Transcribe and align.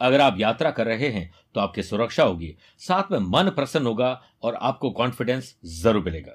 अगर 0.00 0.20
आप 0.20 0.36
यात्रा 0.38 0.70
कर 0.70 0.86
रहे 0.86 1.08
हैं 1.08 1.30
तो 1.54 1.60
आपकी 1.60 1.82
सुरक्षा 1.82 2.24
होगी। 2.24 2.54
साथ 2.78 3.10
में 3.12 3.18
मन 3.18 3.48
प्रसन्न 3.50 3.86
होगा 3.86 4.20
और 4.42 4.54
आपको 4.54 4.90
कॉन्फिडेंस 4.90 5.54
ज़रूर 5.74 6.02
मिलेगा। 6.04 6.32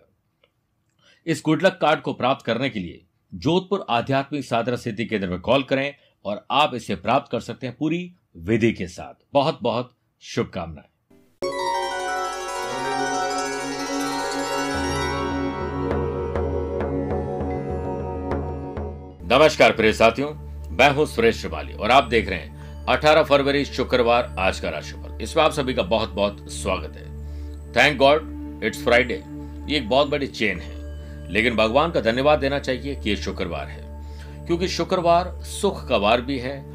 इस 1.25 1.41
गुडलक 1.45 1.77
कार्ड 1.81 2.01
को 2.01 2.13
प्राप्त 2.13 2.45
करने 2.45 2.69
के 2.69 2.79
लिए 2.79 3.01
जोधपुर 3.33 3.85
आध्यात्मिक 3.89 4.45
साधना 4.45 4.75
सिद्धि 4.75 5.05
केंद्र 5.05 5.29
में 5.29 5.39
कॉल 5.39 5.63
करें 5.63 5.93
और 6.25 6.45
आप 6.51 6.75
इसे 6.75 6.95
प्राप्त 6.97 7.31
कर 7.31 7.39
सकते 7.39 7.67
हैं 7.67 7.75
पूरी 7.77 8.11
विधि 8.37 8.71
के 8.73 8.87
साथ। 8.87 9.13
बहुत 9.33 9.59
बहुत 9.61 9.91
शुभकामनाएँ। 10.23 10.87
नमस्कार 19.31 19.71
प्रिय 19.71 19.93
साथियों, 19.93 20.29
मैं 20.69 20.89
हूँ 20.91 21.05
सुरेश 21.07 21.37
श्रिवाली 21.37 21.73
और 21.73 21.91
आप 21.91 22.03
देख 22.05 22.29
रहे 22.29 22.39
हैं 22.39 22.57
18 22.89 23.23
फरवरी, 23.23 23.65
शुक्रवार, 23.65 24.35
आज 24.39 24.59
का 24.59 24.69
राशिफल। 24.69 25.21
इसमें 25.21 25.43
आप 25.43 25.51
सभी 25.51 25.73
का 25.73 25.83
बहुत 25.83 26.09
बहुत 26.09 26.51
स्वागत 26.51 26.95
है। 26.95 27.03
थैंक 27.71 27.97
गॉड 27.97 28.21
इट्स 28.63 28.83
फ्राइडे 28.83 29.23
ये 29.67 29.77
एक 29.77 29.89
बहुत 29.89 30.07
बड़ी 30.07 30.27
चेन 30.27 30.59
है। 30.59 31.31
लेकिन 31.31 31.55
भगवान 31.55 31.91
का 31.91 32.01
धन्यवाद 32.01 32.39
देना 32.39 32.59
चाहिए 32.59 32.95
कि 32.95 33.09
ये 33.09 33.15
शुक्रवार 33.15 33.67
है। 33.67 33.83
क्योंकि 34.45 34.67
शुक्रवार 34.67 35.43
सुख 35.43 35.87
का 35.87 35.97
वार 35.97 36.21
भी 36.21 36.39
है 36.39 36.65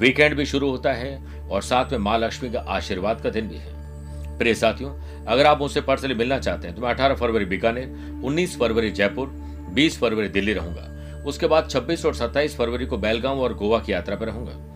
वीकेंड 0.00 0.36
भी 0.36 0.46
शुरू 0.46 0.70
होता 0.70 0.92
है, 0.92 1.40
और 1.48 1.62
साथ 1.62 1.90
में 1.92 1.98
माँ 1.98 2.18
लक्ष्मी 2.18 2.50
का 2.50 2.60
आशीर्वाद 2.60 3.20
का 3.20 3.30
दिन 3.30 3.48
भी 3.48 3.56
है। 3.56 4.38
प्रिय 4.38 4.54
साथियों, 4.54 4.90
अगर 5.26 5.46
आप 5.46 5.60
मुझसे 5.60 5.80
पर्सनली 5.80 6.14
मिलना 6.14 6.38
चाहते 6.38 6.66
हैं 6.66 6.76
तो 6.76 6.82
मैं 6.82 6.90
अठारह 6.90 7.14
फरवरी 7.14 7.44
बीकानेर, 7.44 8.20
उन्नीस 8.24 8.58
फरवरी 8.58 8.90
जयपुर, 8.90 9.28
बीस 9.74 9.98
फरवरी 9.98 10.28
दिल्ली 10.28 10.52
रहूँगा। 10.52 11.22
उसके 11.26 11.46
बाद 11.46 11.68
26 11.68 12.06
और 12.06 12.14
27 12.14 12.56
फरवरी 12.56 12.86
को 12.86 12.98
बेलगांव 12.98 13.40
और 13.40 13.54
गोवा 13.54 13.78
की 13.78 13.92
यात्रा 13.92 14.16
पर 14.16 14.26
रहूँगा। 14.26 14.70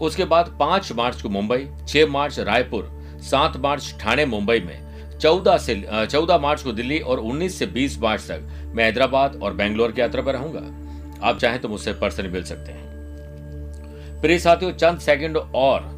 उसके 0.00 0.24
बाद 0.24 0.56
पाँच 0.60 0.92
मार्च 0.92 1.22
को 1.22 1.28
मुंबई, 1.28 1.68
छह 1.88 2.06
मार्च 2.06 2.38
रायपुर, 2.38 2.90
सात 3.22 3.56
मार्च 3.56 3.94
ठाणे 4.00 4.24
मुंबई 4.26 4.60
में 4.60 5.18
14 5.18 5.58
से 5.58 5.74
14 6.06 6.38
मार्च 6.38 6.62
को 6.62 6.72
दिल्ली 6.72 6.98
और 6.98 7.20
19 7.20 7.58
से 7.58 7.66
20 7.66 7.98
मार्च 7.98 8.22
तक 8.22 8.72
मैं 8.74 8.84
हैदराबाद 8.84 9.40
और 9.42 9.54
बेंगलोर 9.54 9.92
की 9.92 10.00
यात्रा 10.00 10.22
पर 10.22 10.32
रहूँगा। 10.32 11.28
आप 11.28 11.38
चाहें 11.38 11.58
तो 11.60 11.68
मुझसे 11.68 11.92
पर्सनली 11.92 12.28
मिल 12.28 12.42
सकते 12.44 12.72
हैं। 12.72 14.20
प्रिय 14.20 14.38
साथियों, 14.38 14.72
चंद 14.72 14.98
सेकंड 14.98 15.36
और 15.36 15.94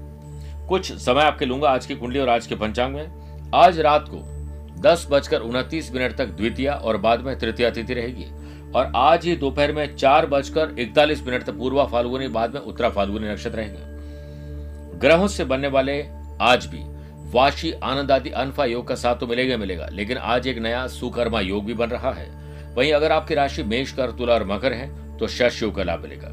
कुछ 0.68 0.92
समय 0.92 1.22
आपके 1.22 1.46
लूँगा 1.46 1.70
आज 1.70 1.86
की 1.86 1.94
कुंडली 1.94 2.18
और 2.18 2.28
आज 2.28 2.46
के 2.46 2.54
पंचांग 2.54 2.94
में। 2.94 3.50
आज 3.54 3.80
रात 3.80 4.08
को 4.08 4.22
दस 4.80 5.06
बजकर 5.10 5.40
उनतीस 5.40 5.92
मिनट 5.94 6.16
तक 6.16 6.26
द्वितीय 6.28 6.68
और 6.68 6.96
बाद 6.96 7.20
में 7.20 7.38
तृतीय 7.38 7.70
तिथि 7.70 7.94
रहेगी। 7.94 8.26
और 8.72 8.92
आज 8.96 9.24
ही 9.24 9.36
दोपहर 9.36 9.72
में 9.72 9.96
चार 9.96 10.26
बजकर 10.26 10.74
इकतालीस 10.78 11.26
मिनट 11.26 11.42
तक 11.42 11.58
पूर्वा 11.58 11.84
फाल्गुनी, 11.84 12.28
बाद 12.28 12.54
में 12.54 12.60
उत्तरा 12.60 12.88
फाल्गुनी 12.88 13.28
नक्षत्र 13.28 13.56
रहेगा। 13.56 13.87
ग्रहों 14.98 15.26
से 15.28 15.44
बनने 15.44 15.68
वाले 15.68 16.00
आज 16.40 16.64
भी 16.66 16.78
वाशी 17.32 17.70
आनंद 17.72 18.10
आदि 18.10 18.30
अनफा 18.30 18.64
योग 18.64 18.86
का 18.88 18.94
साथ 18.94 19.16
तो 19.16 19.26
मिलेगा 19.26 19.56
मिलेगा, 19.56 19.88
लेकिन 19.92 20.16
आज 20.16 20.46
एक 20.46 20.58
नया 20.58 20.86
सुकर्मा 20.86 21.40
योग 21.40 21.64
भी 21.64 21.74
बन 21.74 21.90
रहा 21.90 22.12
है। 22.12 22.26
वहीं 22.74 22.92
अगर 22.92 23.12
आपकी 23.12 23.34
राशि 23.34 23.62
मेष 23.62 23.92
कर 23.92 24.10
तुला 24.10 24.34
और 24.34 24.44
मकर 24.46 24.72
है 24.72 25.18
तो 25.18 25.26
शश 25.28 25.62
योग 25.62 25.74
का 25.76 25.82
लाभ 25.82 26.02
मिलेगा। 26.02 26.28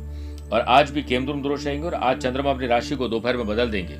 और 0.49 0.61
आज 0.61 0.91
भी 0.91 1.03
केमद्रुम 1.03 1.41
दोष 1.41 1.65
रहेंगे 1.65 1.85
और 1.87 1.93
आज 1.93 2.21
चंद्रमा 2.21 2.51
अपनी 2.51 2.67
राशि 2.67 2.95
को 2.95 3.07
दोपहर 3.07 3.37
में 3.37 3.47
बदल 3.47 3.69
देंगे। 3.71 3.97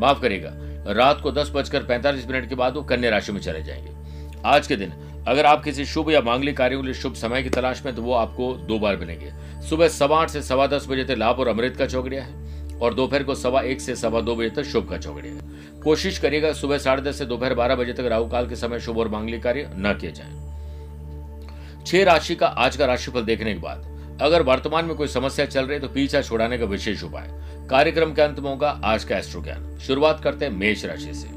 माफ़ 0.00 0.20
करेगा 0.20 0.52
रात 0.92 1.20
को 1.20 1.32
दस 1.32 1.50
बजकर 1.54 1.84
पैंतालीस 1.84 2.26
मिनट 2.26 2.48
के 2.48 2.54
बाद 2.54 2.74
वो 2.74 2.82
कन्या 2.82 3.10
राशि 3.10 3.32
में 3.32 3.40
चले 3.40 3.62
जाएँगे। 3.62 4.40
आज 4.46 4.66
के 4.66 4.76
दिन 4.76 4.92
अगर 5.28 5.46
आप 5.46 5.62
किसी 5.64 5.84
शुभ 5.84 6.10
या 6.10 6.20
मांगलिक 6.20 6.56
कार्यों 6.56 6.80
के 6.80 6.86
लिए 6.86 6.94
शुभ 6.94 7.14
समय 7.14 7.42
की 7.42 7.50
तलाश 7.50 7.84
में 7.84 7.94
तो 7.94 8.02
वो 8.02 8.12
आपको 8.14 8.52
दो 8.58 8.78
बार 8.78 8.96
मिलेंगे। 8.96 9.32
सुबह 9.68 9.88
सवा 9.90 10.20
आठ 10.20 10.30
से 10.30 10.42
सवा 10.42 10.66
दस 10.66 10.86
बजे 10.88 11.04
तक 11.04 11.14
लाभ 11.18 11.40
और 11.40 11.48
अमृत 11.48 11.76
का 11.76 11.86
चौकड़िया 11.86 12.24
है। 12.24 12.45
और 12.82 12.94
दोपहर 12.94 13.22
को 13.22 13.34
सवा 13.34 13.60
एक 13.62 13.80
से 13.80 13.96
सवा 13.96 14.20
दो 14.20 14.36
बजे 14.36 14.50
तक 14.50 14.62
शुभ 14.62 14.88
का 14.90 14.96
है। 14.96 15.80
कोशिश 15.80 16.18
करिएगा 16.18 16.52
सुबह 16.52 16.78
साढ़े 16.78 17.02
दस 17.02 17.18
से 17.18 17.26
दोपहर 17.26 17.54
बारह 17.54 17.74
बजे 17.74 17.92
तक 17.92 18.04
राहु 18.04 18.28
काल 18.28 18.48
के 18.48 18.56
समय 18.56 18.80
शुभ 18.80 18.98
और 18.98 19.08
मांगलिक 19.08 19.42
कार्य 19.42 19.70
न 19.74 19.92
किए 20.00 20.12
जाए। 20.12 21.84
छह 21.86 22.04
राशि 22.04 22.34
का 22.34 22.46
आज 22.46 22.76
का 22.76 22.86
राशिफल 22.86 23.22
देखने 23.22 23.54
के 23.54 23.60
बाद, 23.60 24.18
अगर 24.22 24.42
वर्तमान 24.42 24.84
में 24.84 24.94
कोई 24.96 25.08
समस्या 25.08 25.46
चल 25.46 25.64
रही 25.64 25.74
है 25.74 25.80
तो 25.80 25.88
पीछा 25.88 26.22
छुड़ाने 26.22 26.58
का 26.58 26.64
विशेष 26.64 27.02
उपाय। 27.04 27.28
कार्यक्रम 27.70 28.12
के 28.14 28.22
अंत 28.22 28.38
में 28.40 28.50
होगा 28.50 28.80
आज 28.84 29.04
का 29.04 29.16
एस्ट्रो 29.18 29.42
ज्ञान 29.42 29.78
शुरुआत 29.78 30.22
करते 30.24 30.44
हैं 30.44 30.52
मेष 30.52 30.84
राशि 30.84 31.14
से। 31.14 31.28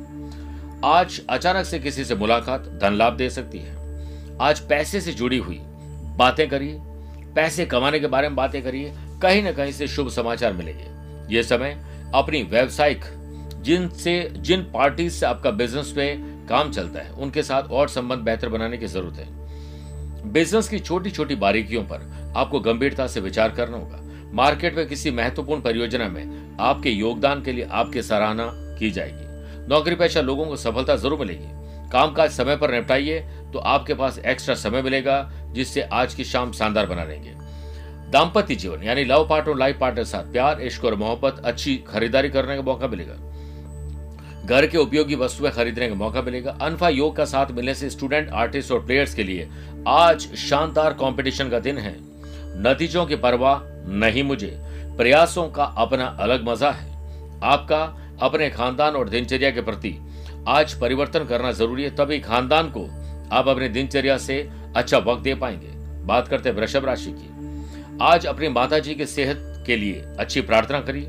आज 0.86 1.22
अचानक 1.30 1.66
से 1.66 1.80
किसी 1.80 2.06
से 2.06 2.16
मुलाकात 2.16 2.68
धन 2.82 2.94
लाभ 2.94 3.14
दे 3.14 3.30
सकती 3.30 3.60
है। 3.60 3.78
आज 4.42 4.60
पैसे 4.60 5.02
से 5.02 5.12
जुड़ी 5.12 5.38
हुई 5.38 5.60
बातें 6.18 6.48
करिए। 6.50 6.78
पैसे 7.36 7.66
कमाने 7.66 8.00
के 8.00 8.08
बारे 8.08 8.28
में 8.28 8.36
बातें 8.36 8.62
करिए। 8.64 8.94
कहीं 9.22 9.44
ना 9.44 9.52
कहीं 9.52 9.72
से 9.72 9.88
शुभ 9.88 10.10
समाचार 10.10 10.54
मिलेंगे। 10.54 10.99
ये 11.29 11.44
समय 11.44 11.78
अपनी 12.16 12.41
व्यवसायिक 12.44 13.06
जिनसे 13.63 14.31
जिन 14.38 14.62
पार्टी 14.73 15.09
से 15.09 15.25
आपका 15.25 15.51
बिज़नेस 15.51 15.91
पे 15.91 16.16
काम 16.50 16.72
चलता 16.72 17.00
है, 17.00 17.12
उनके 17.12 17.44
साथ 17.44 17.63
और 17.63 17.90
संबंध 17.90 18.19
बेहतर 18.19 18.50
बनाने 18.50 18.78
की 18.78 18.88
ज़रूरत 18.88 19.17
है। 19.17 20.31
बिज़नेस 20.34 20.67
की 20.69 20.79
छोटी 20.79 21.12
छोटी 21.12 21.35
बारीकियों 21.38 21.84
पर 21.84 22.34
आपको 22.38 22.59
गंभीरता 22.59 23.07
से 23.07 23.19
विचार 23.22 23.51
करना 23.51 23.78
होगा। 23.78 24.00
मार्केट 24.34 24.75
में 24.75 24.88
किसी 24.88 25.12
महत्वपूर्ण 25.12 25.62
परियोजना 25.62 26.07
में 26.07 26.56
आपके 26.59 26.90
योगदान 26.90 27.41
के 27.41 27.51
लिए 27.51 27.67
आपकी 27.72 28.01
सराहना 28.01 28.50
की 28.79 28.91
जाएगी। 28.91 29.67
नौकरी 29.69 29.96
पेशा 29.96 30.22
लोगों 30.22 30.46
को 30.46 30.56
सफलता 30.56 30.96
ज़रूर 30.96 31.19
मिलेगी। 31.19 31.90
कामकाज 31.91 32.31
समय 32.31 32.56
पर 32.57 32.72
निपटाइए 32.72 33.19
तो 33.53 33.59
आपके 33.59 33.94
पास 33.94 34.17
एक्स्ट्रा 34.19 34.56
समय 34.56 34.81
मिलेगा, 34.81 35.31
जिससे 35.51 35.81
आज 35.81 36.13
की 36.13 36.23
शाम 36.23 36.51
शानदार 36.51 36.85
बना 36.85 37.03
रहेंगे। 37.03 37.34
दाम्पत्य 38.09 38.56
जीवन, 38.56 38.84
यानी 38.84 39.03
लव 39.03 39.28
पार्टनर 39.30 39.56
लाइफ 39.56 39.80
पार्टनर 39.80 40.03
साथ 40.03 40.31
प्यार, 40.31 40.62
इश्क 40.62 40.86
और 40.86 40.96
मोहब्बत, 40.96 41.42
अच्छी 41.46 41.75
खरीदारी 41.88 42.30
करने 42.30 42.56
का 42.56 42.62
मौका 42.62 42.88
मिलेगा। 42.88 43.14
घर 44.46 44.68
के 44.68 44.78
उपयोगी 44.78 45.16
वस्तुएँ 45.16 45.52
खरीदने 45.52 45.88
का 45.90 45.96
मौका 45.96 46.22
मिलेगा। 46.22 46.52
अनफा 46.52 46.90
योग 46.90 47.16
का 47.16 47.25
साथ 47.25 47.52
मिलने 47.52 47.74
से 47.74 47.90
स्टूडेंट, 47.90 48.30
आर्टिस्ट 48.30 48.72
और 48.72 48.86
प्लेयर्स 48.86 49.14
के 49.16 49.24
लिए 49.24 49.50
आज 49.88 50.36
शानदार 50.36 50.94
कंपटीशन 50.94 51.50
का 51.50 51.59
दिन 51.59 51.78
है। 51.78 51.96
नतीजों 52.61 53.06
की 53.06 53.16
परवाह 53.16 53.59
नहीं 53.91 54.23
मुझे। 54.23 54.58
प्रयासों 54.97 55.47
का 55.50 55.64
अपना 55.64 56.06
अलग 56.06 56.50
मज़ा 56.50 56.72
है। 56.72 56.91
आपका 57.44 57.84
अपने 58.22 58.50
खानदान 58.50 58.96
और 58.96 59.09
दिनचर्या 59.09 59.52
के 59.52 59.61
प्रति 59.61 59.96
आज 60.47 60.73
परिवर्तन 60.73 61.26
करना 61.26 61.52
ज़रूरी 61.52 61.84
है, 61.84 61.96
तभी 61.96 62.20
खानदान 62.20 62.70
को 62.70 62.88
आप 63.35 63.47
अपने 63.47 63.70
दिनचर्या 63.70 64.17
से 64.17 64.50
अच्छा 64.76 64.97
वक्त 64.97 65.22
दे 65.23 65.35
पाएँगे। 65.35 65.67
बात 66.06 66.28
करते 66.28 66.50
हैं 66.50 66.56
वृषभ 66.56 66.85
राशि 66.85 67.11
की। 67.11 67.39
आज 68.01 68.25
अपनी 68.25 68.47
माता 68.47 68.78
जी 68.79 68.93
की 68.96 69.05
सेहत 69.05 69.63
के 69.66 69.75
लिए 69.75 70.03
अच्छी 70.19 70.41
प्रार्थना 70.41 70.79
करिए, 70.79 71.05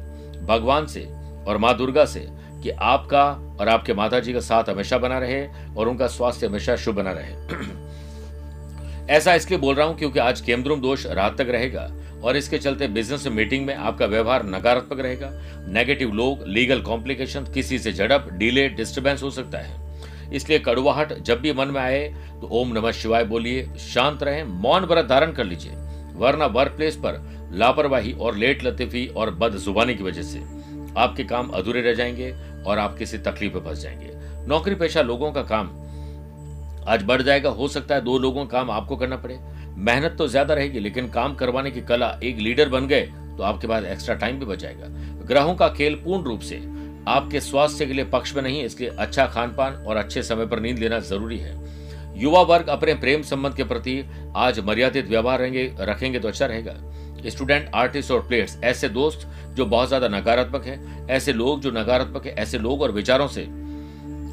भगवान 0.47 0.87
से 0.87 1.03
और 1.49 1.59
माँ 1.59 1.77
दुर्गा 1.77 2.05
से 2.05 2.21
कि 2.63 2.71
आपका 2.71 3.23
और 3.61 3.69
आपके 3.69 3.95
माता 3.95 4.21
जी 4.21 4.33
का 4.33 4.41
साथ 4.41 4.69
हमेशा 4.69 4.99
बना 4.99 5.19
रहे 5.19 5.47
और 5.77 5.89
उनका 5.89 6.07
स्वास्थ्य 6.07 6.47
हमेशा 6.47 6.77
शुभ 6.77 6.95
बना 6.95 7.13
रहे। 7.13 7.35
ऐसा 9.15 9.35
इसलिए 9.35 9.59
बोल 9.59 9.75
रहा 9.75 9.87
हूँ 9.87 9.97
क्योंकि 9.99 10.19
आज 10.19 10.41
केमद्रुम 10.41 10.81
दोष 10.81 11.07
रात 11.07 11.37
तक 11.39 11.49
रहेगा 11.49 11.91
और 12.23 12.37
इसके 12.37 12.59
चलते 12.59 12.89
बिज़नेस 12.89 13.27
मीटिंग 13.27 13.67
में 13.67 13.75
आपका 13.75 14.07
व्यवहार 14.07 14.47
नकारात्मक 14.47 15.01
रहेगा। 15.01 15.31
नेगेटिव 15.69 16.13
लोग 16.13 16.47
लीगल 16.47 16.81
कॉम्प्लिकेशन 16.81 17.45
किसी 17.55 17.79
से 17.79 17.93
झड़प 17.93 18.29
डिले 18.33 18.69
डिस्टर्बेंस 18.71 19.23
हो 19.23 19.31
सकता 19.31 19.59
है। 19.59 19.79
इसलिए 20.33 20.59
कड़ुवाहट 20.59 21.13
जब 21.21 21.41
भी 21.41 21.53
मन 21.53 21.69
में 21.69 21.81
आए 21.81 22.03
तो 22.41 22.49
ओम 22.51 22.73
नमः 22.73 22.93
शिवाय 22.93 23.25
बोलिए, 23.25 23.69
शांत 23.79 24.23
रहें, 24.23 24.43
मौन 24.45 24.85
व्रत 24.85 25.07
धारण 25.07 25.33
कर 25.33 25.45
लीजिए। 25.45 25.73
वरना 26.15 26.47
वर्क 26.49 26.73
प्लेस 26.73 26.97
पर 26.97 27.21
लापरवाही 27.53 28.13
और 28.13 28.37
लेट 28.37 28.65
लतीफी 28.65 29.07
और 29.09 29.31
बद 29.35 29.57
जुबानी 29.57 29.95
की 29.95 30.05
वजह 30.05 30.23
से 30.23 30.39
आपके 30.99 31.25
काम 31.25 31.49
अधूरे 31.49 31.81
रह 31.81 31.95
जाएँगे 31.95 32.35
और 32.67 32.79
आप 32.79 32.97
किसी 32.99 33.19
तकलीफ़ 33.19 33.55
में 33.55 33.65
फंस 33.65 33.83
जाएँगे। 33.83 34.47
नौकरी 34.49 34.75
पेशा 34.75 35.03
लोगों 35.03 35.33
का 35.33 35.43
काम 35.45 35.69
आज 36.89 37.03
बढ़ 37.03 37.23
जाएगा। 37.23 37.51
हो 37.51 37.69
सकता 37.69 37.95
है 37.95 38.01
दो 38.01 38.19
लोगों 38.19 38.45
का 38.47 38.51
काम 38.53 38.71
आपको 38.71 38.97
करना 38.97 39.17
पड़े। 39.17 39.39
मेहनत 39.79 40.15
तो 40.19 40.27
ज़्यादा 40.29 40.55
रहेगी, 40.55 40.81
लेकिन 40.81 41.09
काम 41.09 41.35
करवाने 41.35 41.71
की 41.71 41.81
कला 41.81 42.19
एक 42.25 42.39
लीडर 42.39 42.69
बन 42.69 42.87
गए 42.87 43.03
तो 43.37 43.43
आपके 43.43 43.67
पास 43.67 43.85
एक्स्ट्रा 43.85 44.15
टाइम 44.15 44.39
भी 44.39 44.47
बचाएगा। 44.47 44.87
ग्रहों 45.27 45.55
का 45.55 45.69
खेल 45.69 45.95
पूर्ण 45.95 46.25
रूप 46.25 46.41
से 46.41 46.57
आपके 47.09 47.41
स्वास्थ्य 47.41 47.87
के 47.87 47.93
लिए 47.93 48.05
पक्ष 48.05 48.35
में 48.37 48.43
नहीं 48.43 48.63
इसलिए 48.65 48.89
अच्छा 48.91 49.27
खान 49.27 49.55
पान 49.55 49.75
और 49.77 49.97
अच्छे 49.97 50.23
समय 50.23 50.47
पर 50.47 50.61
नींद 50.61 50.79
लेना 50.79 50.99
ज़रूरी 51.01 51.39
है। 51.39 51.55
युवा 52.21 52.41
वर्ग 52.43 52.69
अपने 52.69 52.95
प्रेम 52.95 53.23
संबंध 53.23 53.55
के 53.55 53.65
प्रति 53.65 54.03
आज 54.37 54.59
मर्यादित 54.61 55.07
व्यवहार 55.09 55.41
रखेंगे 55.81 56.19
तो 56.19 56.29
अच्छा 56.29 56.47
रहेगा। 56.47 56.75
स्टूडेंट, 57.27 57.71
आर्टिस्ट 57.75 58.11
और 58.11 58.21
प्लेयर्स, 58.21 58.59
ऐसे 58.65 58.89
दोस्त 58.89 59.27
जो 59.55 59.67
बहुत 59.67 59.89
ज़्यादा 59.89 60.09
नकारात्मक 60.09 60.67
है, 60.67 61.07
ऐसे 61.09 61.33
लोग 61.33 61.61
जो 61.61 61.71
नकारात्मक 61.71 62.27
है, 62.27 62.35
ऐसे 62.35 62.59
लोग 62.59 62.83
और 62.83 62.93
विचारों 62.93 63.27
से 63.29 63.43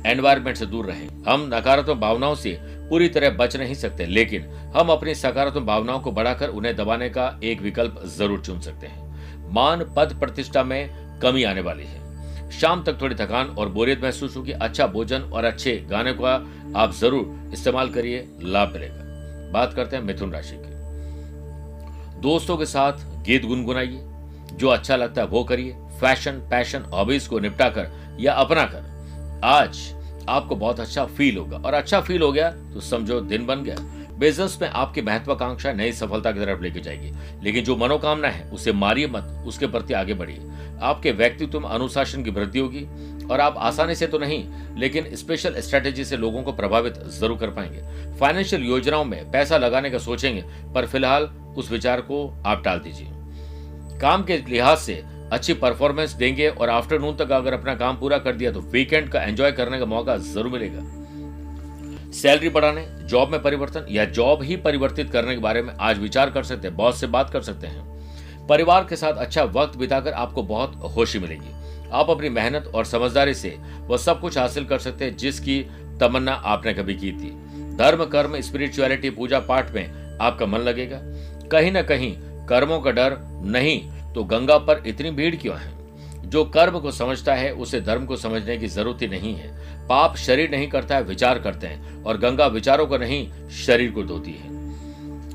एनवायरमेंट 0.05 0.57
से 0.57 0.65
दूर 0.65 0.85
रहें। 0.85 1.07
हम 1.23 1.49
नकारात्मक 1.53 1.97
भावनाओं 1.97 2.35
से 2.35 2.57
पूरी 2.89 3.07
तरह 3.09 3.29
बच 3.37 3.55
नहीं 3.55 3.75
सकते, 3.75 4.05
लेकिन 4.05 4.45
हम 4.75 4.89
अपनी 4.89 5.15
सकारात्मक 5.15 5.63
भावनाओं 5.63 5.99
को 5.99 6.11
बढ़ाकर 6.11 6.49
उन्हें 6.49 6.75
दबाने 6.75 7.09
का 7.09 7.39
एक 7.43 7.61
विकल्प 7.61 8.01
ज़रूर 8.07 8.41
चुन 8.41 8.59
सकते 8.61 8.87
हैं। 8.87 9.51
मान 9.53 9.83
पद 9.97 10.17
प्रतिष्ठा 10.19 10.63
में 10.63 11.19
कमी 11.21 11.43
आने 11.43 11.61
वाली 11.61 11.83
है। 11.83 12.05
शाम 12.51 12.83
तक 12.83 13.01
थोड़ी 13.01 13.15
थकान 13.15 13.47
और 13.49 13.69
बोरियत 13.69 14.03
महसूस 14.03 14.37
होगी। 14.37 14.51
अच्छा 14.51 14.87
भोजन 14.87 15.21
और 15.23 15.43
अच्छे 15.43 15.75
गाने 15.89 16.13
का 16.13 16.33
आप 16.75 16.93
ज़रूर 16.93 17.51
इस्तेमाल 17.53 17.89
करिए, 17.89 18.27
लाभ 18.41 18.73
मिलेगा। 18.73 19.51
बात 19.53 19.73
करते 19.73 19.95
हैं 19.95 20.03
मिथुन 20.03 20.31
राशि 20.31 20.55
की। 20.55 22.21
दोस्तों 22.21 22.57
के 22.57 22.65
साथ 22.65 23.05
गीत 23.25 23.45
गुनगुनाइए। 23.45 24.03
जो 24.53 24.67
अच्छा 24.67 24.95
लगता 24.95 25.21
है 25.21 25.27
वो 25.27 25.43
करिए। 25.43 25.75
फ़ैशन, 25.99 26.31
पैशन, 26.49 26.83
हॉबीज 26.93 27.27
को 27.27 27.39
निपटा 27.39 27.69
कर 27.69 28.17
या 28.19 28.33
अपना 28.33 28.65
कर 28.65 29.41
आज 29.45 29.77
आपको 30.29 30.55
बहुत 30.55 30.79
अच्छा 30.79 31.05
फील 31.05 31.37
होगा। 31.37 31.57
और 31.57 31.73
अच्छा 31.73 31.99
फील 32.01 32.21
हो 32.21 32.31
गया 32.31 32.49
तो 32.73 32.79
समझो 32.79 33.19
दिन 33.21 33.45
बन 33.45 33.63
गया। 33.63 33.75
बिज़नेस 34.19 34.57
में 34.61 34.69
आपकी 34.69 35.01
महत्वाकांक्षा 35.01 35.71
नई 35.73 35.91
सफलता 35.91 36.31
की 36.31 36.39
तरफ़ 36.39 36.61
लेके 36.61 36.79
जाएगी। 36.79 37.11
लेकिन 37.43 37.63
जो 37.63 37.75
मनोकामना 37.75 38.27
है, 38.27 38.49
उसे 38.49 38.71
मारिए 38.71 39.07
मत। 39.07 39.43
उसके 39.47 39.67
प्रति 39.67 39.93
आगे 39.93 40.13
बढ़िए। 40.13 40.39
आपके 40.79 41.11
व्यक्तित्व 41.11 41.59
में 41.59 41.67
अनुशासन 41.69 42.23
की 42.23 42.29
वृद्धि 42.29 42.59
होगी 42.59 42.85
और 43.25 43.41
आप 43.41 43.55
आसानी 43.59 43.95
से 43.95 44.07
तो 44.07 44.17
नहीं, 44.17 44.43
लेकिन 44.77 45.15
स्पेशल 45.15 45.59
स्ट्रेटेजी 45.59 46.05
से 46.05 46.17
लोगों 46.17 46.43
को 46.43 46.51
प्रभावित 46.53 46.99
ज़रूर 47.11 47.37
कर 47.37 47.49
पाएँगे। 47.49 48.15
फाइनेंशियल 48.19 48.63
योजनाओं 48.63 49.05
में 49.05 49.31
पैसा 49.31 49.57
लगाने 49.57 49.89
का 49.89 49.97
सोचेंगे, 49.99 50.43
पर 50.73 50.85
फ़िलहाल 50.85 51.29
उस 51.57 51.71
विचार 51.71 52.01
को 52.01 52.27
आप 52.45 52.63
टाल 52.63 52.79
दीजिए। 52.79 53.07
काम 53.99 54.23
के 54.23 54.37
लिहाज 54.49 54.77
से 54.77 55.03
अच्छी 55.31 55.53
परफॉर्मेंस 55.55 56.11
देंगे 56.13 56.47
और 56.49 56.69
आफ्टरनून 56.69 57.15
तक 57.17 57.31
अगर 57.31 57.53
अपना 57.53 57.75
काम 57.75 57.97
पूरा 57.97 58.17
कर 58.17 58.35
दिया 58.35 58.51
तो 58.51 58.59
वीकेंड 58.63 59.09
का 59.09 59.21
एंजॉय 59.21 59.51
करने 59.51 59.79
का 59.79 59.85
मौका 59.85 60.17
ज़रूर 60.17 60.51
मिलेगा। 60.51 60.81
सैलरी 62.13 62.49
बढ़ाने 62.49 62.85
जॉब 63.03 63.31
में 63.31 63.41
परिवर्तन 63.41 63.85
या 63.91 64.05
जॉब 64.07 64.43
ही 64.43 64.55
परिवर्तित 64.57 65.09
करने 65.11 65.33
के 65.35 65.41
बारे 65.41 65.61
में 65.61 65.73
आज 65.73 65.99
विचार 65.99 66.29
कर 66.29 66.43
सकते 66.43 66.67
हैं 66.67 66.75
बॉस 66.77 66.99
से 66.99 67.07
बात 67.07 67.29
कर 67.29 67.41
सकते 67.41 67.67
हैं। 67.67 67.96
परिवार 68.49 68.85
के 68.89 68.95
साथ 68.95 69.13
अच्छा 69.13 69.43
वक्त 69.43 69.77
बिताकर 69.77 70.13
आपको 70.13 70.43
बहुत 70.43 70.75
खुशी 70.95 71.19
मिलेगी। 71.19 71.53
आप 71.91 72.09
अपनी 72.09 72.29
मेहनत 72.29 72.71
और 72.75 72.85
समझदारी 72.85 73.33
से 73.33 73.57
वह 73.79 73.97
सब 73.97 74.19
कुछ 74.21 74.37
हासिल 74.37 74.65
कर 74.65 74.79
सकते 74.79 75.05
हैं 75.05 75.17
जिसकी 75.17 75.59
तमन्ना 75.99 76.33
आपने 76.33 76.73
कभी 76.73 76.93
की 76.93 77.11
थी। 77.11 77.29
धर्म, 77.77 78.05
कर्म 78.05 78.39
स्पिरिचुअलिटी 78.41 79.09
पूजा 79.09 79.39
पाठ 79.39 79.71
में 79.71 80.17
आपका 80.21 80.45
मन 80.45 80.59
लगेगा। 80.59 80.99
कहीं 81.49 81.71
ना 81.71 81.81
कहीं 81.81 82.15
कर्मों 82.47 82.79
का 82.81 82.91
डर 82.91 83.17
नहीं 83.45 83.79
तो 84.13 84.23
गंगा 84.23 84.57
पर 84.57 84.83
इतनी 84.87 85.11
भीड़ 85.11 85.35
क्यों 85.35 85.57
है? 85.57 85.75
जो 86.29 86.43
कर्म 86.45 86.79
को 86.79 86.91
समझता 86.91 87.33
है, 87.33 87.51
उसे 87.51 87.81
धर्म 87.81 88.05
को 88.05 88.15
समझने 88.15 88.57
की 88.57 88.67
ज़रूरत 88.67 89.01
ही 89.01 89.07
नहीं 89.07 89.35
है। 89.35 89.87
पाप 89.87 90.15
शरीर 90.15 90.49
नहीं 90.51 90.67
करता 90.67 90.95
है, 90.95 91.03
विचार 91.03 91.39
करते 91.39 91.67
हैं 91.67 92.03
और 92.03 92.17
गंगा 92.17 92.47
विचारों 92.47 92.87
को 92.87 92.97
नहीं, 92.97 93.27
शरीर 93.65 93.91
को 93.91 94.03
धोती 94.03 94.31
है। 94.31 94.56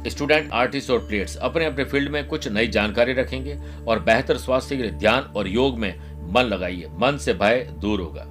स्टूडेंट, 0.06 0.50
आर्टिस्ट 0.52 0.90
और 0.90 0.98
प्लेयर्स 0.98 1.36
अपने 1.36 1.64
अपने 1.64 1.84
फ़ील्ड 1.84 2.10
में 2.10 2.26
कुछ 2.28 2.48
नई 2.48 2.66
जानकारी 2.66 3.12
रखेंगे 3.12 3.58
और 3.88 3.98
बेहतर 3.98 4.36
स्वास्थ्य 4.36 4.76
के 4.76 4.82
लिए 4.82 4.92
ध्यान 4.92 5.22
और 5.36 5.48
योग 5.48 5.78
में 5.78 5.94
मन 6.32 6.42
लगाइए। 6.42 6.88
मन 6.98 7.16
से 7.16 7.34
भय 7.34 7.66
दूर 7.78 8.00
होगा। 8.00 8.24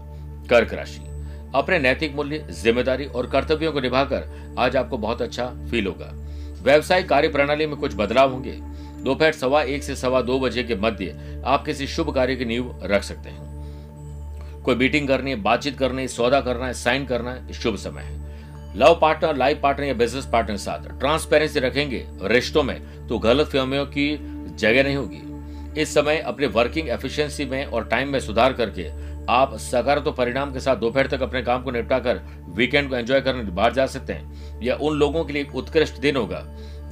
कर्क 0.49 0.73
राशि। 0.73 0.99
अपने 1.55 1.79
नैतिक 1.79 2.15
मूल्य, 2.15 2.45
ज़िम्मेदारी 2.51 3.05
और 3.05 3.27
कर्तव्यों 3.27 3.71
को 3.71 3.79
निभाकर 3.79 4.55
आज 4.59 4.75
आपको 4.75 4.97
बहुत 4.97 5.21
अच्छा 5.21 5.45
फील 5.71 5.87
होगा। 5.87 6.11
व्यवसायिक 6.63 7.09
कार्य 7.09 7.27
प्रणाली 7.27 7.65
में 7.65 7.75
कुछ 7.75 7.95
बदलाव 7.95 8.31
होंगे। 8.31 8.51
दोपहर 9.03 9.31
सवा 9.31 9.61
एक 9.63 9.83
से 9.83 9.95
सवा 9.95 10.21
दो 10.21 10.39
बजे 10.39 10.63
के 10.63 10.75
मध्य 10.75 11.41
आप 11.45 11.65
किसी 11.65 11.87
शुभ 11.87 12.13
कार्य 12.15 12.35
की 12.35 12.45
नींव 12.45 12.79
रख 12.83 13.03
सकते 13.03 13.29
हैं। 13.29 14.61
कोई 14.61 14.75
मीटिंग 14.75 15.07
करनी 15.07 15.29
है, 15.29 15.35
बातचीत 15.35 15.79
करनी 15.79 16.01
है, 16.01 16.07
सौदा 16.07 16.41
करना 16.41 16.65
है, 16.65 16.73
साइन 16.73 17.05
करना 17.05 17.31
है, 17.31 17.53
शुभ 17.53 17.75
समय 17.75 18.01
है। 18.01 18.20
लव 18.73 18.97
पार्टनर, 19.01 19.35
लाइफ 19.37 19.59
पार्टनर 19.63 19.85
या 19.85 19.93
बिज़नेस 19.93 20.25
पार्टनर 20.25 20.51
के 20.51 20.57
साथ। 20.57 20.87
ट्रांसपेरेंसी 20.99 21.59
रखेंगे 21.59 22.05
रिश्तों 22.23 22.63
में 22.63 23.07
तो 23.07 23.19
गलत 23.19 23.47
फहमियों 23.47 23.85
की 23.87 24.09
जगह 24.57 24.83
नहीं 24.83 24.95
होगी। 24.95 25.81
इस 25.81 25.93
समय 25.93 26.17
अपने 26.19 26.47
वर्किंग 26.49 26.89
एफिशिएंसी 26.89 27.45
में 27.45 27.65
और 27.65 27.87
टाइम 27.87 28.09
में 28.09 28.19
सुधार 28.19 28.53
करके 28.53 28.87
आप 29.29 29.55
सकारात्मक 29.57 30.15
परिणाम 30.15 30.53
के 30.53 30.59
साथ 30.59 30.75
दोपहर 30.75 31.07
तक 31.07 31.21
अपने 31.21 31.41
काम 31.41 31.63
को 31.63 31.71
निपटा 31.71 31.99
कर 31.99 32.21
वीकेंड 32.49 32.89
को 32.89 32.95
एंजॉय 32.95 33.21
करने 33.21 33.43
बाहर 33.51 33.73
जा 33.73 33.85
सकते 33.87 34.13
हैं। 34.13 34.61
या 34.63 34.75
उन 34.75 34.97
लोगों 34.97 35.23
के 35.25 35.33
लिए 35.33 35.47
उत्कृष्ट 35.55 35.99
दिन 36.01 36.15
होगा, 36.15 36.43